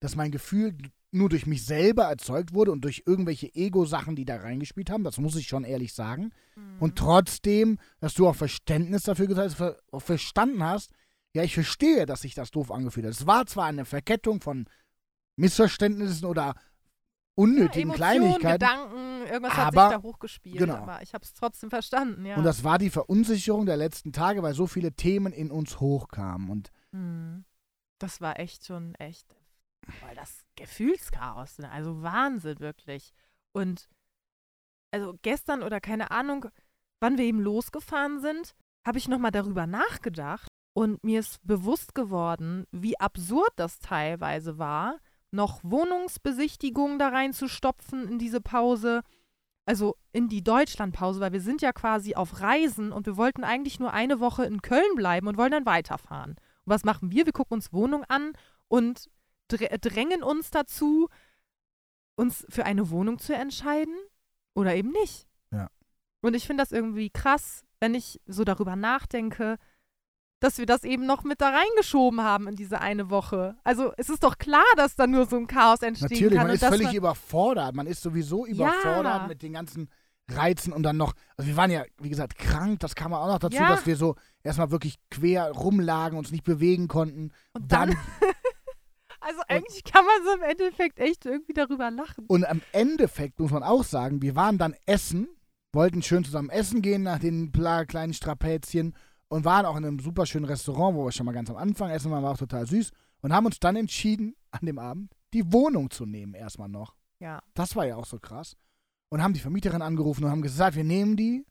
dass 0.00 0.16
mein 0.16 0.30
Gefühl 0.30 0.76
nur 1.12 1.28
durch 1.28 1.46
mich 1.46 1.64
selber 1.64 2.04
erzeugt 2.04 2.52
wurde 2.52 2.72
und 2.72 2.82
durch 2.82 3.02
irgendwelche 3.06 3.54
Ego-Sachen, 3.54 4.16
die 4.16 4.24
da 4.24 4.36
reingespielt 4.36 4.90
haben, 4.90 5.04
das 5.04 5.18
muss 5.18 5.36
ich 5.36 5.46
schon 5.48 5.64
ehrlich 5.64 5.94
sagen. 5.94 6.32
Mhm. 6.56 6.76
Und 6.80 6.96
trotzdem, 6.96 7.78
dass 8.00 8.14
du 8.14 8.28
auch 8.28 8.34
Verständnis 8.36 9.04
dafür 9.04 9.26
gesagt 9.26 9.58
hast, 9.60 9.76
auch 9.92 10.00
verstanden 10.02 10.62
hast, 10.62 10.90
ja, 11.34 11.42
ich 11.42 11.54
verstehe, 11.54 12.06
dass 12.06 12.22
sich 12.22 12.34
das 12.34 12.50
doof 12.50 12.70
angefühlt 12.70 13.06
hat. 13.06 13.12
Es 13.12 13.26
war 13.26 13.46
zwar 13.46 13.66
eine 13.66 13.84
Verkettung 13.84 14.40
von 14.40 14.66
Missverständnissen 15.36 16.26
oder 16.26 16.54
unnötigen 17.34 17.90
Emotionen, 17.90 17.94
Kleinigkeiten. 17.94 18.52
Gedanken, 18.60 19.26
irgendwas 19.26 19.54
hat 19.56 19.66
Aber- 19.68 19.88
sich 19.88 19.96
da 19.98 20.02
hochgespielt. 20.02 20.58
genau. 20.58 20.76
Aber 20.76 21.02
ich 21.02 21.12
habe 21.14 21.24
es 21.24 21.34
trotzdem 21.34 21.70
verstanden, 21.70 22.24
ja. 22.24 22.36
Und 22.36 22.44
das 22.44 22.64
war 22.64 22.78
die 22.78 22.90
Verunsicherung 22.90 23.66
der 23.66 23.76
letzten 23.76 24.12
Tage, 24.12 24.42
weil 24.42 24.54
so 24.54 24.66
viele 24.66 24.92
Themen 24.92 25.32
in 25.32 25.50
uns 25.50 25.78
hochkamen. 25.80 26.48
Und 26.50 26.70
Hm. 26.92 27.44
Das 27.98 28.20
war 28.20 28.38
echt 28.38 28.66
schon 28.66 28.94
echt 28.96 29.26
voll 30.00 30.14
das 30.14 30.44
Gefühlschaos. 30.56 31.58
Ne? 31.58 31.70
Also 31.70 32.02
Wahnsinn, 32.02 32.60
wirklich. 32.60 33.12
Und 33.52 33.88
also 34.92 35.14
gestern 35.22 35.62
oder 35.62 35.80
keine 35.80 36.10
Ahnung, 36.10 36.46
wann 37.00 37.18
wir 37.18 37.24
eben 37.24 37.40
losgefahren 37.40 38.20
sind, 38.20 38.54
habe 38.86 38.98
ich 38.98 39.08
nochmal 39.08 39.32
darüber 39.32 39.66
nachgedacht 39.66 40.48
und 40.74 41.02
mir 41.02 41.20
ist 41.20 41.38
bewusst 41.46 41.94
geworden, 41.94 42.66
wie 42.70 42.98
absurd 43.00 43.50
das 43.56 43.78
teilweise 43.78 44.58
war, 44.58 44.98
noch 45.30 45.60
Wohnungsbesichtigungen 45.64 46.98
da 46.98 47.08
reinzustopfen 47.08 48.08
in 48.08 48.18
diese 48.18 48.40
Pause. 48.40 49.02
Also 49.68 49.96
in 50.12 50.28
die 50.28 50.44
Deutschlandpause, 50.44 51.18
weil 51.18 51.32
wir 51.32 51.40
sind 51.40 51.60
ja 51.60 51.72
quasi 51.72 52.14
auf 52.14 52.40
Reisen 52.40 52.92
und 52.92 53.06
wir 53.06 53.16
wollten 53.16 53.42
eigentlich 53.42 53.80
nur 53.80 53.92
eine 53.92 54.20
Woche 54.20 54.44
in 54.44 54.62
Köln 54.62 54.94
bleiben 54.94 55.26
und 55.26 55.36
wollen 55.36 55.50
dann 55.50 55.66
weiterfahren. 55.66 56.36
Was 56.66 56.84
machen 56.84 57.10
wir? 57.10 57.24
Wir 57.26 57.32
gucken 57.32 57.54
uns 57.54 57.72
Wohnung 57.72 58.04
an 58.04 58.32
und 58.68 59.08
dr 59.48 59.68
drängen 59.78 60.22
uns 60.22 60.50
dazu, 60.50 61.08
uns 62.16 62.44
für 62.48 62.64
eine 62.64 62.90
Wohnung 62.90 63.18
zu 63.18 63.34
entscheiden 63.34 63.94
oder 64.54 64.74
eben 64.74 64.90
nicht. 64.90 65.26
Ja. 65.52 65.68
Und 66.20 66.34
ich 66.34 66.46
finde 66.46 66.62
das 66.62 66.72
irgendwie 66.72 67.10
krass, 67.10 67.64
wenn 67.80 67.94
ich 67.94 68.20
so 68.26 68.44
darüber 68.44 68.74
nachdenke, 68.74 69.56
dass 70.40 70.58
wir 70.58 70.66
das 70.66 70.84
eben 70.84 71.06
noch 71.06 71.24
mit 71.24 71.40
da 71.40 71.50
reingeschoben 71.50 72.22
haben 72.22 72.48
in 72.48 72.56
diese 72.56 72.80
eine 72.80 73.08
Woche. 73.10 73.56
Also 73.64 73.92
es 73.96 74.10
ist 74.10 74.22
doch 74.22 74.36
klar, 74.36 74.64
dass 74.76 74.94
da 74.96 75.06
nur 75.06 75.26
so 75.26 75.36
ein 75.36 75.46
Chaos 75.46 75.80
entstehen 75.82 76.08
natürlich, 76.10 76.34
kann. 76.34 76.46
man 76.46 76.50
und 76.50 76.54
ist 76.54 76.64
völlig 76.64 76.86
man, 76.88 76.94
überfordert. 76.96 77.74
Man 77.74 77.86
ist 77.86 78.02
sowieso 78.02 78.44
überfordert 78.46 79.22
Ja. 79.22 79.26
mit 79.26 79.42
den 79.42 79.54
ganzen 79.54 79.88
Reizen 80.28 80.72
und 80.72 80.82
dann 80.82 80.96
noch, 80.96 81.12
also 81.36 81.48
wir 81.48 81.56
waren 81.56 81.70
ja, 81.70 81.84
wie 82.00 82.08
gesagt, 82.08 82.36
krank, 82.36 82.80
das 82.80 82.94
kam 82.94 83.14
auch 83.14 83.28
noch 83.28 83.38
dazu, 83.38 83.56
Ja. 83.56 83.68
dass 83.68 83.86
wir 83.86 83.96
so 83.96 84.16
erstmal 84.42 84.70
wirklich 84.70 84.96
quer 85.10 85.50
rumlagen, 85.52 86.18
uns 86.18 86.30
nicht 86.32 86.44
bewegen 86.44 86.88
konnten. 86.88 87.30
und 87.52 87.70
dann, 87.70 87.90
Dann, 87.90 87.98
also 89.20 89.40
eigentlich 89.48 89.84
kann 89.84 90.04
man 90.04 90.24
so 90.24 90.34
im 90.34 90.42
Endeffekt 90.42 90.98
echt 90.98 91.26
irgendwie 91.26 91.52
darüber 91.52 91.90
lachen. 91.90 92.24
und 92.26 92.44
am 92.44 92.60
Endeffekt 92.72 93.38
muss 93.38 93.50
man 93.52 93.62
auch 93.62 93.84
sagen, 93.84 94.20
wir 94.22 94.34
waren 94.36 94.58
dann 94.58 94.74
essen, 94.86 95.28
wollten 95.72 96.02
schön 96.02 96.24
zusammen 96.24 96.50
essen 96.50 96.82
gehen 96.82 97.02
nach 97.02 97.18
den 97.18 97.52
kleinen 97.52 98.14
Strapäzchen 98.14 98.94
und 99.28 99.44
waren 99.44 99.66
auch 99.66 99.76
in 99.76 99.84
einem 99.84 99.98
super 99.98 100.26
schönen 100.26 100.44
Restaurant, 100.46 100.96
wo 100.96 101.04
wir 101.04 101.12
schon 101.12 101.26
mal 101.26 101.32
ganz 101.32 101.50
am 101.50 101.56
Anfang 101.56 101.90
essen 101.90 102.10
waren, 102.10 102.22
war 102.24 102.32
auch 102.32 102.36
total 102.38 102.66
süß 102.66 102.90
und 103.20 103.32
haben 103.32 103.46
uns 103.46 103.58
dann 103.60 103.76
entschieden, 103.76 104.34
an 104.50 104.60
dem 104.66 104.78
Abend 104.78 105.12
die 105.34 105.52
Wohnung 105.52 105.90
zu 105.90 106.06
nehmen, 106.06 106.34
erstmal 106.34 106.68
noch. 106.68 106.94
Ja. 107.18 107.40
Das 107.54 107.76
war 107.76 107.86
ja 107.86 107.96
auch 107.96 108.06
so 108.06 108.18
krass. 108.18 108.56
Und 109.08 109.22
haben 109.22 109.34
die 109.34 109.40
Vermieterin 109.40 109.82
angerufen 109.82 110.24
und 110.24 110.30
haben 110.30 110.42
gesagt, 110.42 110.76
wir 110.76 110.84
nehmen 110.84 111.16
die. 111.16 111.44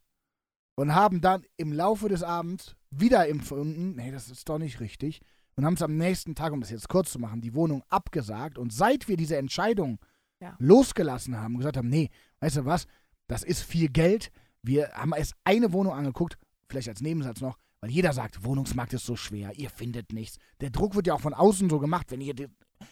Und 0.78 0.94
haben 0.94 1.22
dann 1.22 1.44
im 1.56 1.72
Laufe 1.72 2.10
des 2.10 2.22
Abends 2.22 2.76
wieder 2.90 3.30
empfunden, 3.30 3.96
nee, 3.96 4.12
das 4.12 4.30
ist 4.30 4.50
doch 4.50 4.58
nicht 4.58 4.82
richtig. 4.82 5.22
Und 5.56 5.64
haben 5.66 5.76
es 5.76 5.82
am 5.82 5.96
nächsten 5.96 6.36
Tag, 6.36 6.52
um 6.52 6.60
das 6.60 6.70
jetzt 6.70 6.90
kurz 6.90 7.12
zu 7.12 7.20
machen, 7.20 7.40
die 7.40 7.54
Wohnung 7.54 7.82
abgesagt. 7.88 8.58
Und 8.58 8.74
seit 8.74 9.08
wir 9.08 9.16
diese 9.16 9.38
Entscheidung 9.38 10.00
Ja. 10.42 10.54
losgelassen 10.60 11.38
haben 11.40 11.58
gesagt 11.58 11.78
haben, 11.78 11.88
nee, 11.88 12.10
weißt 12.42 12.58
du 12.58 12.66
was, 12.66 12.88
das 13.28 13.42
ist 13.44 13.62
viel 13.64 13.88
Geld. 13.88 14.32
Wir 14.62 14.90
haben 14.92 15.14
erst 15.14 15.34
eine 15.46 15.72
Wohnung 15.72 15.94
angeguckt, 15.94 16.38
vielleicht 16.68 16.90
als 16.90 17.00
Nebensatz 17.00 17.40
noch, 17.40 17.58
weil 17.80 17.90
jeder 17.90 18.12
sagt, 18.12 18.44
Wohnungsmarkt 18.44 18.92
ist 18.94 19.06
so 19.06 19.16
schwer, 19.16 19.58
ihr 19.58 19.70
findet 19.70 20.12
nichts. 20.12 20.38
Der 20.60 20.72
Druck 20.72 20.94
wird 20.96 21.08
ja 21.08 21.14
auch 21.14 21.22
von 21.22 21.34
außen 21.34 21.70
so 21.70 21.80
gemacht, 21.80 22.12
wenn 22.12 22.20
ihr, 22.20 22.36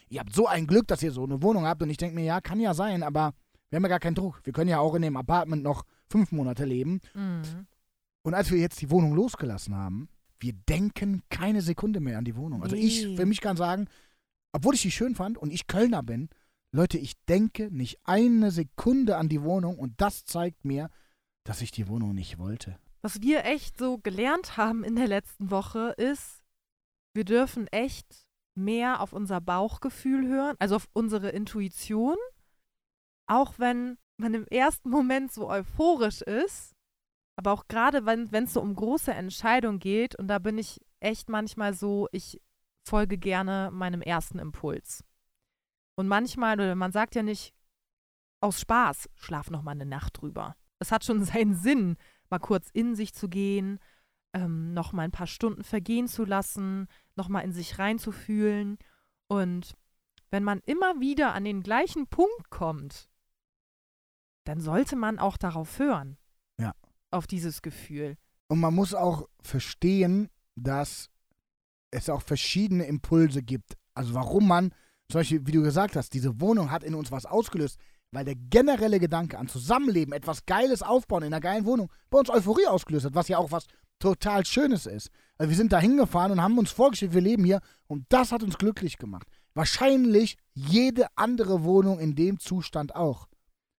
ihr 0.08 0.20
habt 0.20 0.34
so 0.34 0.46
ein 0.46 0.66
Glück, 0.66 0.88
dass 0.88 1.02
ihr 1.02 1.12
so 1.12 1.24
eine 1.24 1.42
Wohnung 1.42 1.66
habt. 1.66 1.82
Und 1.82 1.90
ich 1.90 1.98
denke 1.98 2.14
mir, 2.14 2.24
ja, 2.24 2.40
kann 2.40 2.60
ja 2.60 2.72
sein, 2.72 3.02
aber 3.02 3.34
wir 3.70 3.76
haben 3.76 3.82
ja 3.84 3.88
gar 3.88 4.00
keinen 4.00 4.14
Druck. 4.14 4.40
Wir 4.44 4.52
können 4.52 4.70
ja 4.70 4.78
auch 4.78 4.94
in 4.94 5.02
dem 5.02 5.16
Apartment 5.16 5.62
noch 5.62 5.84
fünf 6.08 6.32
Monate 6.32 6.64
leben. 6.64 7.00
Mhm. 7.14 7.66
Und 8.22 8.34
als 8.34 8.50
wir 8.50 8.58
jetzt 8.58 8.80
die 8.80 8.90
Wohnung 8.90 9.14
losgelassen 9.14 9.74
haben, 9.74 10.08
wir 10.40 10.52
denken 10.52 11.22
keine 11.30 11.62
Sekunde 11.62 12.00
mehr 12.00 12.18
an 12.18 12.24
die 12.24 12.36
Wohnung. 12.36 12.62
Also 12.62 12.76
ich 12.76 13.04
Nee. 13.04 13.16
für 13.16 13.26
mich 13.26 13.40
kann 13.40 13.56
sagen, 13.56 13.88
obwohl 14.52 14.74
ich 14.74 14.82
die 14.82 14.90
schön 14.90 15.14
fand 15.14 15.38
und 15.38 15.52
ich 15.52 15.66
Kölner 15.66 16.02
bin, 16.02 16.28
Leute, 16.72 16.98
ich 16.98 17.14
denke 17.26 17.70
nicht 17.70 17.98
eine 18.04 18.50
Sekunde 18.50 19.16
an 19.16 19.28
die 19.28 19.42
Wohnung 19.42 19.78
und 19.78 19.94
das 20.00 20.24
zeigt 20.24 20.64
mir, 20.64 20.90
dass 21.44 21.60
ich 21.60 21.70
die 21.70 21.88
Wohnung 21.88 22.14
nicht 22.14 22.38
wollte. 22.38 22.78
Was 23.02 23.20
wir 23.20 23.44
echt 23.44 23.78
so 23.78 23.98
gelernt 23.98 24.56
haben 24.56 24.82
in 24.82 24.96
der 24.96 25.06
letzten 25.08 25.50
Woche 25.50 25.94
ist, 25.98 26.42
wir 27.14 27.24
dürfen 27.24 27.66
echt 27.68 28.26
mehr 28.56 29.00
auf 29.00 29.12
unser 29.12 29.40
Bauchgefühl 29.40 30.26
hören, 30.26 30.56
also 30.58 30.76
auf 30.76 30.88
unsere 30.94 31.30
Intuition. 31.30 32.16
Auch 33.26 33.58
wenn 33.58 33.98
man 34.16 34.34
im 34.34 34.46
ersten 34.46 34.90
Moment 34.90 35.32
so 35.32 35.48
euphorisch 35.48 36.22
ist, 36.22 36.74
aber 37.36 37.52
auch 37.52 37.66
gerade 37.68 38.06
wenn 38.06 38.44
es 38.44 38.52
so 38.52 38.60
um 38.60 38.74
große 38.74 39.12
Entscheidungen 39.12 39.80
geht, 39.80 40.16
und 40.16 40.28
da 40.28 40.38
bin 40.38 40.58
ich 40.58 40.80
echt 41.00 41.28
manchmal 41.28 41.74
so, 41.74 42.08
ich 42.12 42.40
folge 42.86 43.18
gerne 43.18 43.70
meinem 43.72 44.02
ersten 44.02 44.38
Impuls. 44.38 45.04
Und 45.96 46.08
manchmal, 46.08 46.54
oder 46.54 46.74
man 46.74 46.92
sagt 46.92 47.14
ja 47.14 47.22
nicht 47.22 47.54
aus 48.40 48.60
Spaß, 48.60 49.08
schlaf 49.14 49.50
noch 49.50 49.62
mal 49.62 49.72
eine 49.72 49.86
Nacht 49.86 50.20
drüber. 50.20 50.56
Es 50.78 50.92
hat 50.92 51.04
schon 51.04 51.24
seinen 51.24 51.54
Sinn, 51.54 51.96
mal 52.30 52.38
kurz 52.38 52.68
in 52.72 52.94
sich 52.94 53.14
zu 53.14 53.28
gehen, 53.28 53.78
ähm, 54.34 54.74
noch 54.74 54.92
mal 54.92 55.02
ein 55.02 55.12
paar 55.12 55.26
Stunden 55.26 55.64
vergehen 55.64 56.08
zu 56.08 56.24
lassen, 56.24 56.88
noch 57.16 57.28
mal 57.28 57.40
in 57.40 57.52
sich 57.52 57.78
reinzufühlen. 57.78 58.78
Und 59.28 59.74
wenn 60.30 60.44
man 60.44 60.60
immer 60.66 61.00
wieder 61.00 61.32
an 61.32 61.44
den 61.44 61.62
gleichen 61.62 62.06
Punkt 62.08 62.50
kommt, 62.50 63.08
dann 64.44 64.60
sollte 64.60 64.96
man 64.96 65.18
auch 65.18 65.36
darauf 65.36 65.78
hören. 65.78 66.16
Ja. 66.58 66.74
Auf 67.10 67.26
dieses 67.26 67.62
Gefühl. 67.62 68.16
Und 68.48 68.60
man 68.60 68.74
muss 68.74 68.94
auch 68.94 69.28
verstehen, 69.42 70.28
dass 70.54 71.10
es 71.90 72.10
auch 72.10 72.22
verschiedene 72.22 72.84
Impulse 72.84 73.42
gibt. 73.42 73.74
Also 73.94 74.14
warum 74.14 74.48
man, 74.48 74.74
zum 75.10 75.20
Beispiel, 75.20 75.46
wie 75.46 75.52
du 75.52 75.62
gesagt 75.62 75.96
hast, 75.96 76.12
diese 76.12 76.40
Wohnung 76.40 76.70
hat 76.70 76.84
in 76.84 76.94
uns 76.94 77.10
was 77.10 77.26
ausgelöst, 77.26 77.78
weil 78.10 78.24
der 78.24 78.36
generelle 78.36 79.00
Gedanke 79.00 79.38
an 79.38 79.48
Zusammenleben, 79.48 80.12
etwas 80.12 80.46
Geiles 80.46 80.82
aufbauen 80.82 81.22
in 81.22 81.32
einer 81.32 81.40
geilen 81.40 81.64
Wohnung, 81.64 81.90
bei 82.10 82.18
uns 82.18 82.30
Euphorie 82.30 82.66
ausgelöst 82.66 83.06
hat, 83.06 83.14
was 83.14 83.28
ja 83.28 83.38
auch 83.38 83.50
was 83.50 83.66
total 83.98 84.44
Schönes 84.44 84.86
ist. 84.86 85.10
Also 85.38 85.50
wir 85.50 85.56
sind 85.56 85.72
da 85.72 85.80
hingefahren 85.80 86.32
und 86.32 86.42
haben 86.42 86.58
uns 86.58 86.70
vorgestellt, 86.70 87.14
wir 87.14 87.20
leben 87.20 87.44
hier 87.44 87.60
und 87.86 88.04
das 88.08 88.32
hat 88.32 88.42
uns 88.42 88.58
glücklich 88.58 88.98
gemacht. 88.98 89.26
Wahrscheinlich 89.54 90.36
jede 90.52 91.06
andere 91.16 91.64
Wohnung 91.64 91.98
in 91.98 92.14
dem 92.14 92.38
Zustand 92.38 92.94
auch. 92.94 93.26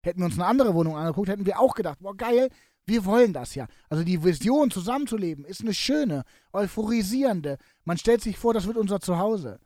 Hätten 0.05 0.21
wir 0.21 0.27
uns 0.27 0.35
eine 0.35 0.47
andere 0.47 0.75
Wohnung 0.75 0.97
angeguckt, 0.97 1.29
hätten 1.29 1.47
wir 1.47 1.59
auch 1.59 1.75
gedacht, 1.75 1.99
boah 2.01 2.17
geil, 2.17 2.49
wir 2.87 3.05
wollen 3.05 3.33
das 3.33 3.55
ja. 3.55 3.67
Also 3.89 4.05
die 4.05 4.23
Vision, 4.23 4.71
zusammenzuleben, 4.71 5.45
ist 5.45 5.63
eine 5.63 5.75
schöne, 5.75 6.25
euphorisierende. 6.53 7.57
Man 7.85 7.97
stellt 7.99 8.21
sich 8.21 8.39
vor, 8.39 8.53
das 8.53 8.67
wird 8.67 8.77
unser 8.77 9.01
Zuhause. 9.01 9.59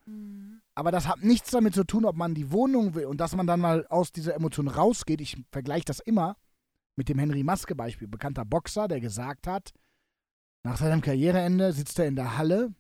Aber 0.75 0.93
das 0.93 1.09
hat 1.09 1.25
nichts 1.25 1.51
damit 1.51 1.75
zu 1.75 1.83
tun, 1.85 2.05
ob 2.05 2.15
man 2.15 2.35
die 2.35 2.53
Wohnung 2.53 2.95
will 2.95 3.07
und 3.07 3.21
dass 3.21 3.35
man 3.35 3.49
dann 3.49 3.61
mal 3.61 3.87
aus 3.89 4.13
dieser 4.13 4.35
Emotion 4.35 4.69
rausgeht. 4.69 5.21
Ich 5.21 5.37
vergleiche 5.51 5.87
das 5.87 5.99
immer 5.99 6.37
mit 6.95 7.09
dem 7.09 7.19
Henry 7.19 7.43
Maske-Beispiel. 7.43 8.07
Bekannter 8.07 8.45
Boxer, 8.45 8.87
der 8.87 9.01
gesagt 9.01 9.49
hat, 9.49 9.73
nach 10.63 10.77
seinem 10.77 11.01
Karriereende 11.01 11.73
sitzt 11.73 11.99
er 11.99 12.07
in 12.07 12.17
der 12.17 12.39
Halle 12.39 12.73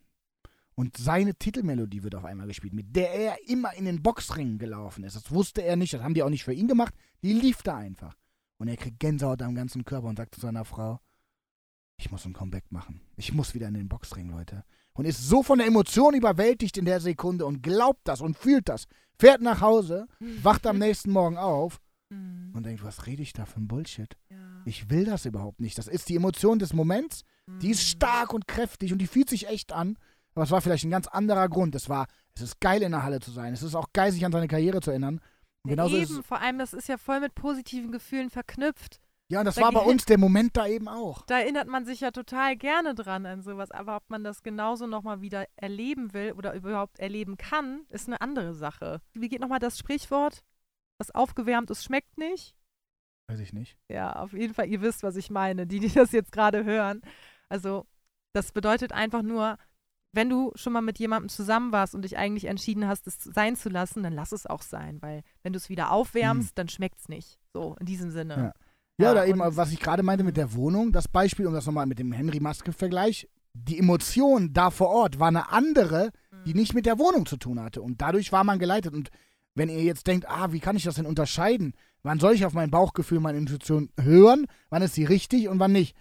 und 0.78 0.96
seine 0.96 1.34
Titelmelodie 1.34 2.04
wird 2.04 2.14
auf 2.14 2.24
einmal 2.24 2.46
gespielt, 2.46 2.72
mit 2.72 2.94
der 2.94 3.12
er 3.12 3.48
immer 3.48 3.74
in 3.74 3.84
den 3.84 4.00
Boxringen 4.00 4.58
gelaufen 4.58 5.02
ist. 5.02 5.16
Das 5.16 5.32
wusste 5.32 5.62
er 5.62 5.74
nicht, 5.74 5.92
das 5.92 6.02
haben 6.02 6.14
die 6.14 6.22
auch 6.22 6.30
nicht 6.30 6.44
für 6.44 6.52
ihn 6.52 6.68
gemacht. 6.68 6.94
Die 7.22 7.32
lief 7.32 7.62
da 7.64 7.76
einfach. 7.76 8.16
Und 8.58 8.68
er 8.68 8.76
kriegt 8.76 9.00
Gänsehaut 9.00 9.42
am 9.42 9.56
ganzen 9.56 9.84
Körper 9.84 10.06
und 10.06 10.16
sagt 10.16 10.36
zu 10.36 10.40
seiner 10.40 10.64
Frau, 10.64 11.00
ich 11.96 12.12
muss 12.12 12.24
ein 12.24 12.32
Comeback 12.32 12.70
machen. 12.70 13.00
Ich 13.16 13.32
muss 13.32 13.54
wieder 13.54 13.66
in 13.66 13.74
den 13.74 13.88
Boxring, 13.88 14.30
Leute. 14.30 14.62
Und 14.92 15.04
ist 15.04 15.28
so 15.28 15.42
von 15.42 15.58
der 15.58 15.66
Emotion 15.66 16.14
überwältigt 16.14 16.76
in 16.76 16.84
der 16.84 17.00
Sekunde 17.00 17.44
und 17.44 17.60
glaubt 17.60 18.00
das 18.04 18.20
und 18.20 18.36
fühlt 18.38 18.68
das. 18.68 18.86
Fährt 19.18 19.42
nach 19.42 19.60
Hause, 19.60 20.06
wacht 20.42 20.64
am 20.64 20.78
nächsten 20.78 21.10
Morgen 21.10 21.38
auf 21.38 21.80
Mhm. 22.10 22.52
und 22.54 22.64
denkt, 22.64 22.82
was 22.84 23.06
rede 23.06 23.22
ich 23.22 23.32
da 23.34 23.44
für 23.46 23.60
ein 23.60 23.68
Bullshit? 23.68 24.16
Ja. 24.30 24.62
Ich 24.64 24.88
will 24.90 25.04
das 25.04 25.26
überhaupt 25.26 25.60
nicht. 25.60 25.76
Das 25.76 25.88
ist 25.88 26.08
die 26.08 26.16
Emotion 26.16 26.58
des 26.60 26.72
Moments. 26.72 27.24
Die 27.60 27.70
ist 27.70 27.82
Mhm. 27.82 27.86
stark 27.96 28.32
und 28.32 28.46
kräftig 28.48 28.92
und 28.92 28.98
die 28.98 29.06
fühlt 29.08 29.28
sich 29.28 29.48
echt 29.48 29.72
an. 29.72 29.98
Aber 30.38 30.44
es 30.44 30.52
war 30.52 30.60
vielleicht 30.60 30.84
ein 30.84 30.92
ganz 30.92 31.08
anderer 31.08 31.48
Grund. 31.48 31.74
Es 31.74 31.88
war, 31.88 32.06
es 32.36 32.42
ist 32.42 32.60
geil 32.60 32.80
in 32.82 32.92
der 32.92 33.02
Halle 33.02 33.18
zu 33.18 33.32
sein. 33.32 33.52
Es 33.52 33.64
ist 33.64 33.74
auch 33.74 33.88
geil, 33.92 34.12
sich 34.12 34.24
an 34.24 34.30
seine 34.30 34.46
Karriere 34.46 34.80
zu 34.80 34.90
erinnern. 34.90 35.20
Und 35.64 35.70
genauso 35.70 35.96
ist 35.96 36.10
eben, 36.10 36.20
es. 36.20 36.26
vor 36.26 36.40
allem, 36.40 36.60
das 36.60 36.74
ist 36.74 36.88
ja 36.88 36.96
voll 36.96 37.18
mit 37.18 37.34
positiven 37.34 37.90
Gefühlen 37.90 38.30
verknüpft. 38.30 39.00
Ja, 39.32 39.40
und 39.40 39.46
das 39.46 39.56
da 39.56 39.62
war 39.62 39.72
bei 39.72 39.80
uns 39.80 40.04
der 40.04 40.16
Moment 40.16 40.56
da 40.56 40.68
eben 40.68 40.86
auch. 40.86 41.22
Da 41.26 41.40
erinnert 41.40 41.66
man 41.66 41.84
sich 41.86 42.02
ja 42.02 42.12
total 42.12 42.54
gerne 42.54 42.94
dran 42.94 43.26
an 43.26 43.42
sowas, 43.42 43.72
aber 43.72 43.96
ob 43.96 44.08
man 44.10 44.22
das 44.22 44.44
genauso 44.44 44.86
nochmal 44.86 45.22
wieder 45.22 45.44
erleben 45.56 46.12
will 46.12 46.30
oder 46.30 46.54
überhaupt 46.54 47.00
erleben 47.00 47.36
kann, 47.36 47.80
ist 47.88 48.06
eine 48.06 48.20
andere 48.20 48.54
Sache. 48.54 49.00
Wie 49.14 49.28
geht 49.28 49.40
nochmal 49.40 49.58
das 49.58 49.76
Sprichwort? 49.76 50.44
Was 50.98 51.10
aufgewärmt 51.10 51.68
ist, 51.72 51.82
schmeckt 51.82 52.16
nicht? 52.16 52.54
Weiß 53.26 53.40
ich 53.40 53.52
nicht. 53.52 53.76
Ja, 53.88 54.12
auf 54.12 54.34
jeden 54.34 54.54
Fall, 54.54 54.68
ihr 54.68 54.82
wisst, 54.82 55.02
was 55.02 55.16
ich 55.16 55.30
meine, 55.30 55.66
die, 55.66 55.80
die 55.80 55.92
das 55.92 56.12
jetzt 56.12 56.30
gerade 56.30 56.62
hören. 56.62 57.02
Also, 57.48 57.88
das 58.34 58.52
bedeutet 58.52 58.92
einfach 58.92 59.22
nur, 59.22 59.58
wenn 60.18 60.28
du 60.28 60.50
schon 60.56 60.72
mal 60.72 60.80
mit 60.80 60.98
jemandem 60.98 61.28
zusammen 61.28 61.70
warst 61.70 61.94
und 61.94 62.02
dich 62.02 62.18
eigentlich 62.18 62.46
entschieden 62.46 62.88
hast, 62.88 63.06
es 63.06 63.22
sein 63.22 63.54
zu 63.54 63.68
lassen, 63.68 64.02
dann 64.02 64.12
lass 64.12 64.32
es 64.32 64.46
auch 64.46 64.62
sein, 64.62 65.00
weil 65.00 65.22
wenn 65.44 65.52
du 65.52 65.58
es 65.58 65.68
wieder 65.68 65.92
aufwärmst, 65.92 66.58
dann 66.58 66.68
schmeckt 66.68 66.98
es 66.98 67.08
nicht. 67.08 67.38
So, 67.52 67.76
in 67.78 67.86
diesem 67.86 68.10
Sinne. 68.10 68.36
Ja. 68.36 68.52
Ja, 69.00 69.12
oder 69.12 69.28
eben, 69.28 69.38
was 69.38 69.70
ich 69.70 69.78
gerade 69.78 70.02
meinte 70.02 70.24
mit 70.24 70.36
der 70.36 70.54
Wohnung, 70.54 70.90
das 70.90 71.06
Beispiel, 71.06 71.46
um 71.46 71.54
das 71.54 71.66
nochmal 71.66 71.86
mit 71.86 72.00
dem 72.00 72.10
Henry-Maske-Vergleich, 72.10 73.28
die 73.54 73.78
Emotion 73.78 74.52
da 74.52 74.70
vor 74.70 74.88
Ort 74.88 75.20
war 75.20 75.28
eine 75.28 75.52
andere, 75.52 76.10
die 76.44 76.54
nicht 76.54 76.74
mit 76.74 76.84
der 76.84 76.98
Wohnung 76.98 77.24
zu 77.24 77.36
tun 77.36 77.60
hatte. 77.60 77.80
Und 77.80 78.00
dadurch 78.00 78.32
war 78.32 78.42
man 78.42 78.58
geleitet. 78.58 78.94
Und 78.94 79.10
wenn 79.54 79.68
ihr 79.68 79.84
jetzt 79.84 80.08
denkt, 80.08 80.28
ah, 80.28 80.50
wie 80.50 80.58
kann 80.58 80.74
ich 80.74 80.82
das 80.82 80.96
denn 80.96 81.06
unterscheiden? 81.06 81.74
Wann 82.02 82.18
soll 82.18 82.34
ich 82.34 82.44
auf 82.44 82.54
mein 82.54 82.72
Bauchgefühl, 82.72 83.20
meine 83.20 83.38
Intuition 83.38 83.90
hören? 84.00 84.46
Wann 84.68 84.82
ist 84.82 84.94
sie 84.94 85.04
richtig 85.04 85.48
und 85.48 85.60
wann 85.60 85.70
nicht? 85.70 85.94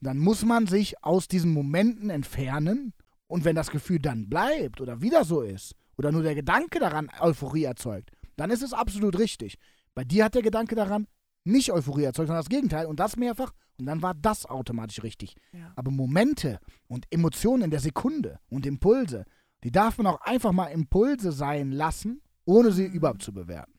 Dann 0.00 0.18
muss 0.18 0.44
man 0.44 0.68
sich 0.68 1.02
aus 1.02 1.26
diesen 1.26 1.52
Momenten 1.52 2.08
entfernen. 2.08 2.92
Und 3.26 3.44
wenn 3.44 3.56
das 3.56 3.70
Gefühl 3.70 3.98
dann 3.98 4.28
bleibt 4.28 4.80
oder 4.80 5.00
wieder 5.00 5.24
so 5.24 5.42
ist, 5.42 5.74
oder 5.96 6.12
nur 6.12 6.22
der 6.22 6.34
Gedanke 6.34 6.78
daran 6.80 7.08
Euphorie 7.20 7.64
erzeugt, 7.64 8.10
dann 8.36 8.50
ist 8.50 8.62
es 8.62 8.72
absolut 8.72 9.18
richtig. 9.18 9.58
Bei 9.94 10.04
dir 10.04 10.24
hat 10.24 10.34
der 10.34 10.42
Gedanke 10.42 10.74
daran 10.74 11.06
nicht 11.44 11.70
Euphorie 11.72 12.04
erzeugt, 12.04 12.26
sondern 12.26 12.42
das 12.42 12.48
Gegenteil. 12.48 12.86
Und 12.86 12.98
das 13.00 13.16
mehrfach. 13.16 13.52
Und 13.78 13.86
dann 13.86 14.02
war 14.02 14.14
das 14.14 14.46
automatisch 14.46 15.02
richtig. 15.02 15.36
Ja. 15.52 15.72
Aber 15.76 15.90
Momente 15.90 16.58
und 16.88 17.06
Emotionen 17.10 17.62
in 17.64 17.70
der 17.70 17.80
Sekunde 17.80 18.38
und 18.48 18.66
Impulse, 18.66 19.24
die 19.62 19.70
darf 19.70 19.98
man 19.98 20.06
auch 20.08 20.20
einfach 20.22 20.52
mal 20.52 20.66
Impulse 20.66 21.32
sein 21.32 21.70
lassen, 21.70 22.22
ohne 22.44 22.72
sie 22.72 22.88
Mhm. 22.88 22.94
überhaupt 22.94 23.22
zu 23.22 23.32
bewerten. 23.32 23.72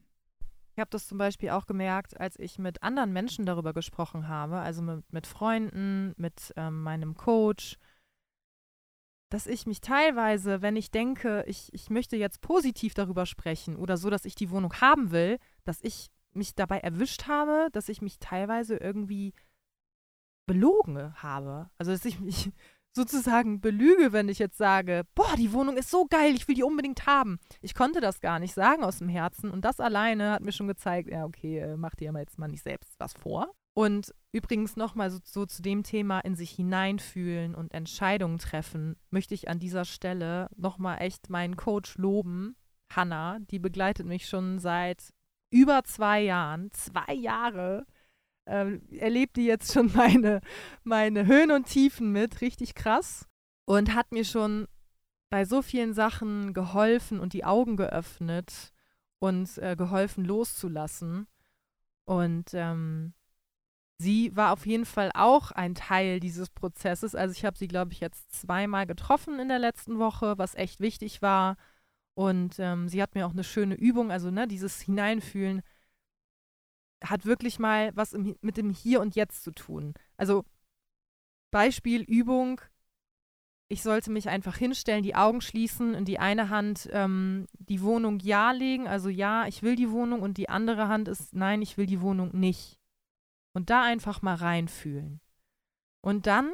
Ich 0.74 0.80
habe 0.80 0.90
das 0.90 1.08
zum 1.08 1.18
Beispiel 1.18 1.52
auch 1.52 1.66
gemerkt, 1.66 2.20
als 2.20 2.38
ich 2.38 2.60
mit 2.60 2.84
anderen 2.84 3.14
Menschen 3.14 3.46
darüber 3.46 3.74
gesprochen 3.74 4.28
habe, 4.28 4.58
also 4.58 4.82
mit, 4.82 5.12
mit 5.14 5.28
Freunden, 5.28 6.14
mit 6.18 6.54
ähm, 6.58 6.82
meinem 6.84 7.16
Coach, 7.16 7.78
dass 9.30 9.48
ich 9.48 9.66
mich 9.66 9.82
teilweise, 9.82 10.62
wenn 10.62 10.76
ich 10.76 10.92
denke, 10.92 11.44
ich, 11.48 11.74
ich 11.74 11.90
möchte 11.90 12.16
jetzt 12.16 12.42
positiv 12.42 12.94
darüber 12.94 13.26
sprechen 13.26 13.76
oder 13.76 13.98
so, 13.98 14.10
dass 14.10 14.26
ich 14.26 14.36
die 14.36 14.50
Wohnung 14.50 14.74
haben 14.82 15.12
will, 15.12 15.40
dass 15.64 15.82
ich 15.82 16.10
mich 16.34 16.54
dabei 16.56 16.80
erwischt 16.80 17.28
habe, 17.28 17.70
dass 17.72 17.90
ich 17.90 18.02
mich 18.02 18.20
teilweise 18.20 18.76
irgendwie 18.76 19.34
belogen 20.46 21.22
habe. 21.22 21.70
Also 21.78 21.92
dass 21.92 22.06
ich 22.06 22.20
mich 22.20 22.52
sozusagen 22.96 23.60
belüge, 23.62 24.14
wenn 24.14 24.30
ich 24.30 24.40
jetzt 24.40 24.58
sage, 24.58 25.04
boah, 25.16 25.36
die 25.38 25.52
Wohnung 25.52 25.76
ist 25.76 25.90
so 25.90 26.06
geil, 26.06 26.34
ich 26.34 26.48
will 26.48 26.56
die 26.56 26.64
unbedingt 26.64 27.06
haben. 27.06 27.40
Ich 27.62 27.74
konnte 27.74 28.00
das 28.00 28.22
gar 28.22 28.40
nicht 28.40 28.54
sagen 28.54 28.84
aus 28.84 29.00
dem 29.00 29.10
Herzen 29.10 29.52
und 29.52 29.66
das 29.66 29.80
alleine 29.80 30.32
hat 30.32 30.44
mir 30.44 30.54
schon 30.54 30.68
gezeigt, 30.68 31.10
ja, 31.10 31.26
okay, 31.26 31.60
äh, 31.60 31.78
mach 31.78 31.96
dir 31.96 32.14
jetzt 32.14 32.38
mal 32.38 32.48
nicht 32.48 32.64
selbst 32.64 32.96
was 33.00 33.14
vor. 33.14 33.54
Und 33.76 34.16
übrigens 34.32 34.78
nochmal 34.78 35.12
so, 35.12 35.20
so 35.24 35.46
zu 35.46 35.62
dem 35.62 35.84
Thema 35.84 36.22
in 36.22 36.36
sich 36.36 36.52
hineinfühlen 36.52 37.54
und 37.54 37.74
Entscheidungen 37.74 38.38
treffen, 38.38 38.96
möchte 39.10 39.34
ich 39.34 39.50
an 39.50 39.60
dieser 39.60 39.84
Stelle 39.84 40.50
nochmal 40.56 41.02
echt 41.02 41.30
meinen 41.30 41.58
Coach 41.58 41.98
loben, 41.98 42.56
Hannah, 42.90 43.40
die 43.52 43.60
begleitet 43.60 44.06
mich 44.06 44.30
schon 44.30 44.60
seit 44.60 45.14
über 45.50 45.84
zwei 45.84 46.22
Jahren, 46.22 46.72
zwei 46.72 47.14
Jahre, 47.14 47.86
ähm, 48.46 48.82
erlebt 48.92 49.36
die 49.36 49.46
jetzt 49.46 49.74
schon 49.74 49.92
meine, 49.94 50.40
meine 50.84 51.26
Höhen 51.26 51.52
und 51.52 51.66
Tiefen 51.66 52.14
mit, 52.14 52.40
richtig 52.40 52.76
krass. 52.76 53.28
Und 53.66 53.94
hat 53.94 54.12
mir 54.12 54.24
schon 54.24 54.68
bei 55.30 55.44
so 55.44 55.62
vielen 55.62 55.94
Sachen 55.94 56.54
geholfen 56.54 57.20
und 57.20 57.34
die 57.34 57.44
Augen 57.44 57.76
geöffnet 57.76 58.72
und 59.20 59.58
äh, 59.58 59.76
geholfen 59.76 60.24
loszulassen. 60.24 61.28
Und 62.06 62.54
ähm, 62.54 63.14
sie 63.98 64.36
war 64.36 64.54
auf 64.54 64.66
jeden 64.66 64.86
Fall 64.86 65.12
auch 65.14 65.52
ein 65.52 65.76
Teil 65.76 66.20
dieses 66.20 66.50
Prozesses. 66.50 67.16
Also 67.16 67.34
ich 67.34 67.46
habe 67.46 67.58
sie, 67.58 67.68
glaube 67.68 67.94
ich, 67.94 68.00
jetzt 68.00 68.32
zweimal 68.34 68.86
getroffen 68.86 69.40
in 69.40 69.48
der 69.48 69.60
letzten 69.60 70.00
Woche, 70.00 70.38
was 70.38 70.56
echt 70.56 70.80
wichtig 70.80 71.22
war. 71.22 71.58
Und 72.16 72.60
ähm, 72.60 72.88
sie 72.90 73.02
hat 73.02 73.16
mir 73.16 73.28
auch 73.28 73.34
eine 73.34 73.44
schöne 73.44 73.76
Übung, 73.76 74.12
also 74.12 74.32
ne, 74.32 74.48
dieses 74.48 74.82
Hineinfühlen 74.82 75.62
hat 77.04 77.26
wirklich 77.26 77.60
mal 77.60 77.92
was 77.96 78.14
im, 78.14 78.36
mit 78.42 78.58
dem 78.58 78.70
Hier 78.70 79.02
und 79.02 79.16
Jetzt 79.16 79.44
zu 79.44 79.52
tun. 79.52 79.94
Also 80.18 80.46
Beispiel, 81.52 82.02
Übung, 82.02 82.62
ich 83.68 83.84
sollte 83.84 84.12
mich 84.12 84.30
einfach 84.30 84.58
hinstellen, 84.58 85.04
die 85.04 85.16
Augen 85.16 85.42
schließen, 85.42 85.94
in 85.94 86.06
die 86.06 86.20
eine 86.20 86.50
Hand 86.50 86.90
ähm, 86.92 87.48
die 87.58 87.82
Wohnung 87.82 88.20
Ja 88.20 88.52
legen, 88.52 88.88
also 88.88 89.10
ja, 89.10 89.48
ich 89.48 89.64
will 89.64 89.76
die 89.76 89.92
Wohnung 89.92 90.22
und 90.22 90.38
die 90.38 90.50
andere 90.50 90.88
Hand 90.88 91.08
ist 91.08 91.34
Nein, 91.34 91.62
ich 91.62 91.78
will 91.78 91.86
die 91.86 92.02
Wohnung 92.02 92.32
nicht. 92.38 92.80
Und 93.56 93.70
da 93.70 93.84
einfach 93.84 94.22
mal 94.22 94.36
reinfühlen. 94.36 95.22
Und 96.04 96.28
dann 96.28 96.52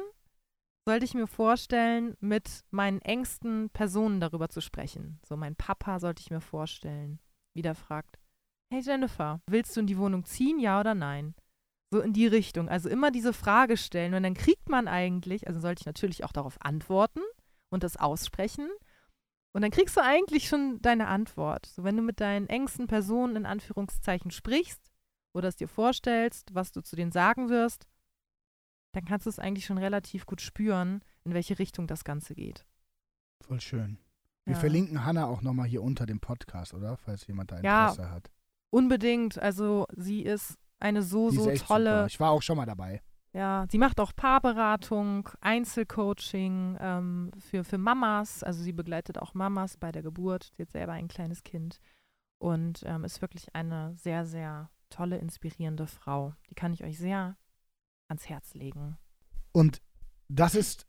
sollte 0.86 1.04
ich 1.04 1.14
mir 1.14 1.26
vorstellen, 1.26 2.16
mit 2.20 2.64
meinen 2.70 3.00
engsten 3.02 3.70
Personen 3.70 4.20
darüber 4.20 4.48
zu 4.48 4.60
sprechen. 4.60 5.20
So 5.26 5.36
mein 5.36 5.56
Papa 5.56 5.98
sollte 5.98 6.20
ich 6.20 6.30
mir 6.30 6.40
vorstellen, 6.40 7.18
wie 7.54 7.62
der 7.62 7.74
fragt, 7.74 8.18
hey 8.72 8.80
Jennifer, 8.80 9.40
willst 9.46 9.76
du 9.76 9.80
in 9.80 9.86
die 9.86 9.98
Wohnung 9.98 10.24
ziehen, 10.24 10.58
ja 10.58 10.78
oder 10.78 10.94
nein? 10.94 11.34
So 11.92 12.00
in 12.00 12.12
die 12.12 12.26
Richtung. 12.26 12.68
Also 12.68 12.88
immer 12.88 13.10
diese 13.10 13.32
Frage 13.32 13.76
stellen 13.76 14.14
und 14.14 14.22
dann 14.22 14.34
kriegt 14.34 14.68
man 14.68 14.88
eigentlich, 14.88 15.48
also 15.48 15.60
sollte 15.60 15.80
ich 15.80 15.86
natürlich 15.86 16.24
auch 16.24 16.32
darauf 16.32 16.56
antworten 16.60 17.20
und 17.70 17.82
das 17.82 17.96
aussprechen. 17.96 18.68
Und 19.52 19.62
dann 19.62 19.72
kriegst 19.72 19.96
du 19.96 20.00
eigentlich 20.00 20.48
schon 20.48 20.80
deine 20.80 21.08
Antwort. 21.08 21.66
So 21.66 21.84
wenn 21.84 21.96
du 21.96 22.02
mit 22.02 22.20
deinen 22.20 22.48
engsten 22.48 22.86
Personen 22.86 23.36
in 23.36 23.46
Anführungszeichen 23.46 24.30
sprichst 24.30 24.91
oder 25.32 25.48
es 25.48 25.56
dir 25.56 25.68
vorstellst, 25.68 26.54
was 26.54 26.72
du 26.72 26.80
zu 26.82 26.96
denen 26.96 27.12
sagen 27.12 27.48
wirst, 27.48 27.86
dann 28.92 29.04
kannst 29.04 29.26
du 29.26 29.30
es 29.30 29.38
eigentlich 29.38 29.64
schon 29.64 29.78
relativ 29.78 30.26
gut 30.26 30.40
spüren, 30.40 31.02
in 31.24 31.32
welche 31.34 31.58
Richtung 31.58 31.86
das 31.86 32.04
Ganze 32.04 32.34
geht. 32.34 32.66
Voll 33.40 33.60
schön. 33.60 33.98
Wir 34.44 34.54
Ja. 34.54 34.60
verlinken 34.60 35.04
Hannah 35.04 35.26
auch 35.26 35.40
nochmal 35.40 35.66
hier 35.66 35.82
unter 35.82 36.04
dem 36.04 36.20
Podcast, 36.20 36.74
oder? 36.74 36.96
Falls 36.96 37.26
jemand 37.26 37.52
da 37.52 37.60
Ja. 37.60 37.88
Interesse 37.90 38.10
hat. 38.10 38.30
Unbedingt. 38.70 39.38
Also 39.38 39.86
sie 39.96 40.22
ist 40.22 40.58
eine 40.80 41.02
so, 41.02 41.30
Die 41.30 41.36
so 41.36 41.50
tolle. 41.52 41.90
super. 41.90 42.06
Ich 42.06 42.20
war 42.20 42.30
auch 42.30 42.42
schon 42.42 42.56
mal 42.56 42.66
dabei. 42.66 43.00
Ja, 43.34 43.64
sie 43.70 43.78
macht 43.78 43.98
auch 43.98 44.12
Paarberatung, 44.14 45.28
Einzelcoaching 45.40 46.76
ähm, 46.80 47.30
für, 47.38 47.64
für 47.64 47.78
Mamas. 47.78 48.42
Also 48.42 48.62
sie 48.62 48.72
begleitet 48.72 49.18
auch 49.18 49.32
Mamas 49.34 49.76
bei 49.78 49.90
der 49.92 50.02
Geburt. 50.02 50.52
Sie 50.56 50.62
hat 50.62 50.70
selber 50.70 50.92
ein 50.92 51.08
kleines 51.08 51.42
Kind 51.42 51.78
und 52.38 52.82
ähm, 52.84 53.04
ist 53.04 53.22
wirklich 53.22 53.54
eine 53.54 53.94
sehr, 53.96 54.26
sehr 54.26 54.70
tolle, 54.92 55.18
inspirierende 55.18 55.86
Frau. 55.86 56.34
Die 56.50 56.54
kann 56.54 56.72
ich 56.72 56.84
euch 56.84 56.98
sehr 56.98 57.36
ans 58.08 58.28
Herz 58.28 58.54
legen. 58.54 58.98
Und 59.52 59.82
das 60.28 60.54
ist, 60.54 60.86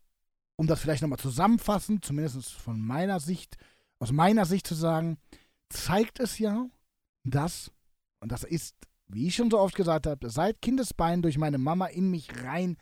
um 0.56 0.66
das 0.66 0.80
vielleicht 0.80 1.02
nochmal 1.02 1.18
zusammenfassen, 1.18 2.02
zumindest 2.02 2.52
von 2.52 2.80
meiner 2.80 3.20
Sicht, 3.20 3.56
aus 3.98 4.12
meiner 4.12 4.44
Sicht 4.44 4.66
zu 4.66 4.74
sagen, 4.74 5.18
zeigt 5.68 6.20
es 6.20 6.38
ja, 6.38 6.66
dass, 7.24 7.72
und 8.20 8.30
das 8.30 8.44
ist, 8.44 8.76
wie 9.08 9.26
ich 9.26 9.34
schon 9.34 9.50
so 9.50 9.58
oft 9.58 9.74
gesagt 9.74 10.06
habe, 10.06 10.30
seit 10.30 10.62
Kindesbeinen 10.62 11.22
durch 11.22 11.38
meine 11.38 11.58
Mama 11.58 11.86
in 11.86 12.10
mich 12.10 12.28
rein 12.44 12.76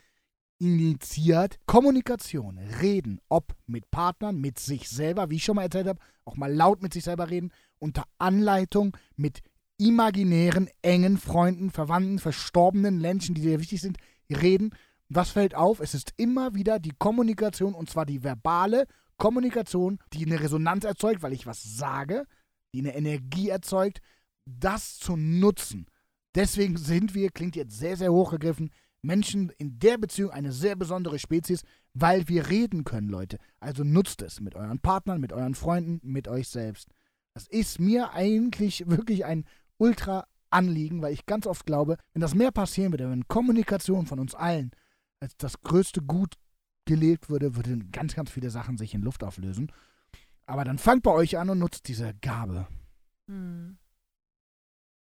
initiiert, 0.58 1.58
Kommunikation, 1.66 2.58
reden, 2.58 3.20
ob 3.28 3.56
mit 3.66 3.90
Partnern, 3.90 4.40
mit 4.40 4.61
sich 4.61 4.88
selber, 4.88 5.28
wie 5.28 5.37
ich 5.37 5.44
schon 5.44 5.56
mal 5.56 5.62
erzählt 5.62 5.88
habe, 5.88 5.98
auch 6.24 6.37
mal 6.37 6.52
laut 6.52 6.82
mit 6.82 6.92
sich 6.92 7.02
selber 7.02 7.30
reden, 7.30 7.50
unter 7.80 8.04
Anleitung 8.18 8.96
mit 9.16 9.42
imaginären, 9.82 10.70
engen 10.80 11.18
Freunden, 11.18 11.70
Verwandten, 11.70 12.18
verstorbenen 12.18 13.00
Menschen, 13.00 13.34
die 13.34 13.42
dir 13.42 13.60
wichtig 13.60 13.80
sind, 13.80 13.98
reden. 14.30 14.70
Was 15.08 15.30
fällt 15.30 15.54
auf? 15.54 15.80
Es 15.80 15.94
ist 15.94 16.14
immer 16.16 16.54
wieder 16.54 16.78
die 16.78 16.92
Kommunikation, 16.96 17.74
und 17.74 17.90
zwar 17.90 18.06
die 18.06 18.22
verbale 18.22 18.86
Kommunikation, 19.18 19.98
die 20.12 20.24
eine 20.24 20.40
Resonanz 20.40 20.84
erzeugt, 20.84 21.22
weil 21.22 21.32
ich 21.32 21.46
was 21.46 21.62
sage, 21.62 22.26
die 22.74 22.80
eine 22.80 22.94
Energie 22.94 23.48
erzeugt, 23.48 24.00
das 24.46 24.98
zu 24.98 25.16
nutzen. 25.16 25.86
Deswegen 26.34 26.76
sind 26.76 27.14
wir, 27.14 27.30
klingt 27.30 27.56
jetzt 27.56 27.78
sehr, 27.78 27.96
sehr 27.96 28.12
hochgegriffen, 28.12 28.70
Menschen 29.02 29.50
in 29.58 29.78
der 29.80 29.98
Beziehung 29.98 30.30
eine 30.30 30.52
sehr 30.52 30.76
besondere 30.76 31.18
Spezies, 31.18 31.62
weil 31.92 32.28
wir 32.28 32.48
reden 32.48 32.84
können, 32.84 33.08
Leute. 33.08 33.38
Also 33.58 33.82
nutzt 33.82 34.22
es 34.22 34.40
mit 34.40 34.54
euren 34.54 34.78
Partnern, 34.78 35.20
mit 35.20 35.32
euren 35.32 35.54
Freunden, 35.54 36.00
mit 36.02 36.28
euch 36.28 36.48
selbst. 36.48 36.88
Das 37.34 37.48
ist 37.48 37.80
mir 37.80 38.12
eigentlich 38.12 38.88
wirklich 38.88 39.24
ein 39.24 39.44
ultra 39.78 40.26
Anliegen, 40.50 41.02
weil 41.02 41.12
ich 41.12 41.26
ganz 41.26 41.46
oft 41.46 41.66
glaube, 41.66 41.96
wenn 42.12 42.20
das 42.20 42.35
mehr 42.35 42.52
passieren 42.52 42.92
würde, 42.92 43.11
wenn 43.11 43.26
Kommunikation 43.28 44.06
von 44.06 44.18
uns 44.18 44.35
allen 44.35 44.70
als 45.20 45.37
das 45.37 45.61
größte 45.62 46.02
Gut 46.02 46.35
gelebt 46.85 47.30
würde, 47.30 47.56
würden 47.56 47.90
ganz, 47.92 48.14
ganz 48.14 48.30
viele 48.30 48.50
Sachen 48.50 48.76
sich 48.76 48.92
in 48.94 49.02
Luft 49.02 49.22
auflösen. 49.22 49.70
Aber 50.46 50.64
dann 50.64 50.78
fangt 50.78 51.04
bei 51.04 51.12
euch 51.12 51.38
an 51.38 51.48
und 51.48 51.61
nutzt 51.61 51.88
diese 51.88 52.12
Gabe. 52.14 52.66
Hm. 53.28 53.78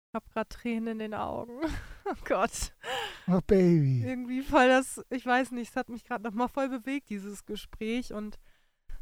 Ich 0.10 0.16
habe 0.16 0.30
gerade 0.30 0.50
Tränen 0.50 0.88
in 0.88 1.00
den 1.00 1.14
Augen. 1.14 1.62
Oh 2.12 2.26
Gott. 2.26 2.74
Oh, 3.28 3.40
Baby. 3.46 4.04
Irgendwie 4.04 4.42
voll 4.42 4.68
das, 4.68 5.00
ich 5.12 5.24
weiß 5.24 5.52
nicht, 5.52 5.70
es 5.70 5.76
hat 5.76 5.90
mich 5.90 6.04
gerade 6.04 6.24
nochmal 6.24 6.48
voll 6.48 6.68
bewegt, 6.68 7.12
dieses 7.12 7.46
Gespräch 7.46 8.14
und 8.14 8.40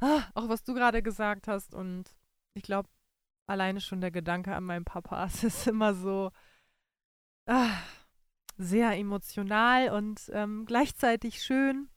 ah, 0.02 0.24
auch 0.34 0.50
was 0.50 0.66
du 0.66 0.74
gerade 0.74 1.02
gesagt 1.02 1.48
hast. 1.48 1.74
Und 1.74 2.14
ich 2.54 2.64
glaube, 2.64 2.90
alleine 3.48 3.82
schon 3.82 4.02
der 4.02 4.12
Gedanke 4.12 4.56
an 4.56 4.64
meinen 4.64 4.86
Papa, 4.86 5.26
es 5.28 5.44
ist 5.44 5.68
immer 5.68 5.94
so 5.94 6.32
ah, 7.48 7.78
sehr 8.58 8.92
emotional 8.98 9.90
und 9.90 10.30
ähm, 10.34 10.66
gleichzeitig 10.66 11.42
schön, 11.44 11.90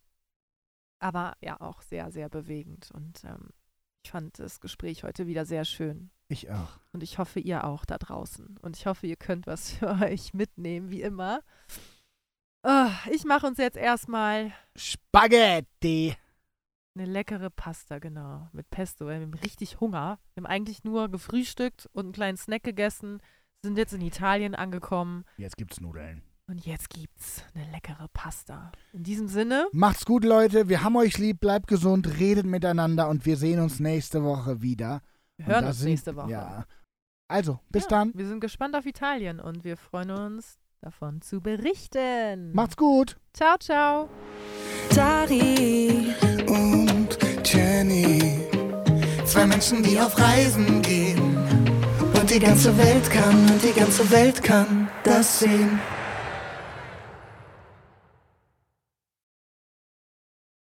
aber 1.00 1.34
ja 1.40 1.60
auch 1.60 1.82
sehr, 1.82 2.10
sehr 2.10 2.28
bewegend. 2.28 2.90
Und 2.92 3.24
ähm, 3.24 3.50
Ich 4.04 4.10
fand 4.10 4.38
das 4.38 4.60
Gespräch 4.60 5.02
heute 5.02 5.26
wieder 5.26 5.44
sehr 5.44 5.64
schön. 5.64 6.10
Ich 6.28 6.50
auch. 6.50 6.78
Und 6.92 7.02
ich 7.02 7.18
hoffe, 7.18 7.40
ihr 7.40 7.64
auch 7.64 7.84
da 7.84 7.98
draußen. 7.98 8.56
Und 8.62 8.76
ich 8.76 8.86
hoffe, 8.86 9.06
ihr 9.06 9.16
könnt 9.16 9.46
was 9.46 9.72
für 9.78 9.88
euch 9.88 10.32
mitnehmen, 10.32 10.90
wie 10.90 11.02
immer. 11.02 11.40
Ah, 12.62 12.92
ich 13.10 13.24
mache 13.24 13.46
uns 13.46 13.58
jetzt 13.58 13.76
erstmal 13.76 14.52
Spaghetti. 14.76 16.16
Eine 16.96 17.06
leckere 17.06 17.50
Pasta, 17.50 17.98
genau, 17.98 18.48
mit 18.52 18.68
Pesto. 18.70 19.06
Wir 19.06 19.14
haben 19.14 19.34
richtig 19.34 19.80
Hunger. 19.80 20.18
Wir 20.34 20.42
haben 20.42 20.50
eigentlich 20.50 20.84
nur 20.84 21.08
gefrühstückt 21.08 21.88
und 21.92 22.04
einen 22.06 22.12
kleinen 22.12 22.36
Snack 22.36 22.62
gegessen, 22.64 23.20
sind 23.62 23.76
jetzt 23.78 23.92
in 23.92 24.00
Italien 24.00 24.54
angekommen 24.54 25.24
Jetzt 25.36 25.56
gibt's 25.56 25.80
Nudeln. 25.80 26.22
und 26.48 26.64
jetzt 26.66 26.90
gibt's 26.90 27.44
eine 27.54 27.70
leckere 27.70 28.08
Pasta. 28.12 28.72
In 28.92 29.02
diesem 29.04 29.28
Sinne, 29.28 29.66
Macht's 29.72 30.04
gut, 30.04 30.24
Leute. 30.24 30.68
Wir 30.68 30.82
haben 30.82 30.96
euch 30.96 31.18
lieb. 31.18 31.40
Bleibt 31.40 31.66
gesund. 31.68 32.18
Redet 32.18 32.46
miteinander. 32.46 33.08
Und 33.08 33.24
wir 33.26 33.36
sehen 33.36 33.60
uns 33.60 33.78
nächste 33.78 34.24
Woche 34.24 34.60
wieder. 34.62 35.02
wir 35.36 35.46
hören 35.46 35.66
uns 35.66 35.78
sind- 35.78 35.88
nächste 35.90 36.16
Woche. 36.16 36.30
Ja. 36.30 36.64
Also, 37.28 37.60
bis 37.68 37.84
Ja, 37.84 37.88
dann. 37.90 38.12
Wir 38.14 38.26
sind 38.26 38.40
gespannt 38.40 38.74
auf 38.74 38.84
Italien 38.86 39.38
und 39.40 39.62
wir 39.62 39.76
freuen 39.76 40.10
uns, 40.10 40.58
davon 40.80 41.20
zu 41.22 41.40
berichten. 41.40 42.52
Macht's 42.52 42.76
gut. 42.76 43.16
Ciao, 43.34 43.56
ciao. 43.58 44.08
Dari 44.96 46.12
Jenny. 47.52 48.38
Zwei 49.24 49.44
Menschen, 49.44 49.82
die 49.82 49.98
auf 49.98 50.16
Reisen 50.18 50.82
gehen. 50.82 51.36
Und 52.14 52.30
die 52.30 52.38
ganze 52.38 52.76
Welt 52.78 53.10
kann, 53.10 53.50
und 53.50 53.60
die 53.62 53.78
ganze 53.78 54.08
Welt 54.10 54.40
kann 54.42 54.88
das 55.02 55.40
sehen. 55.40 55.80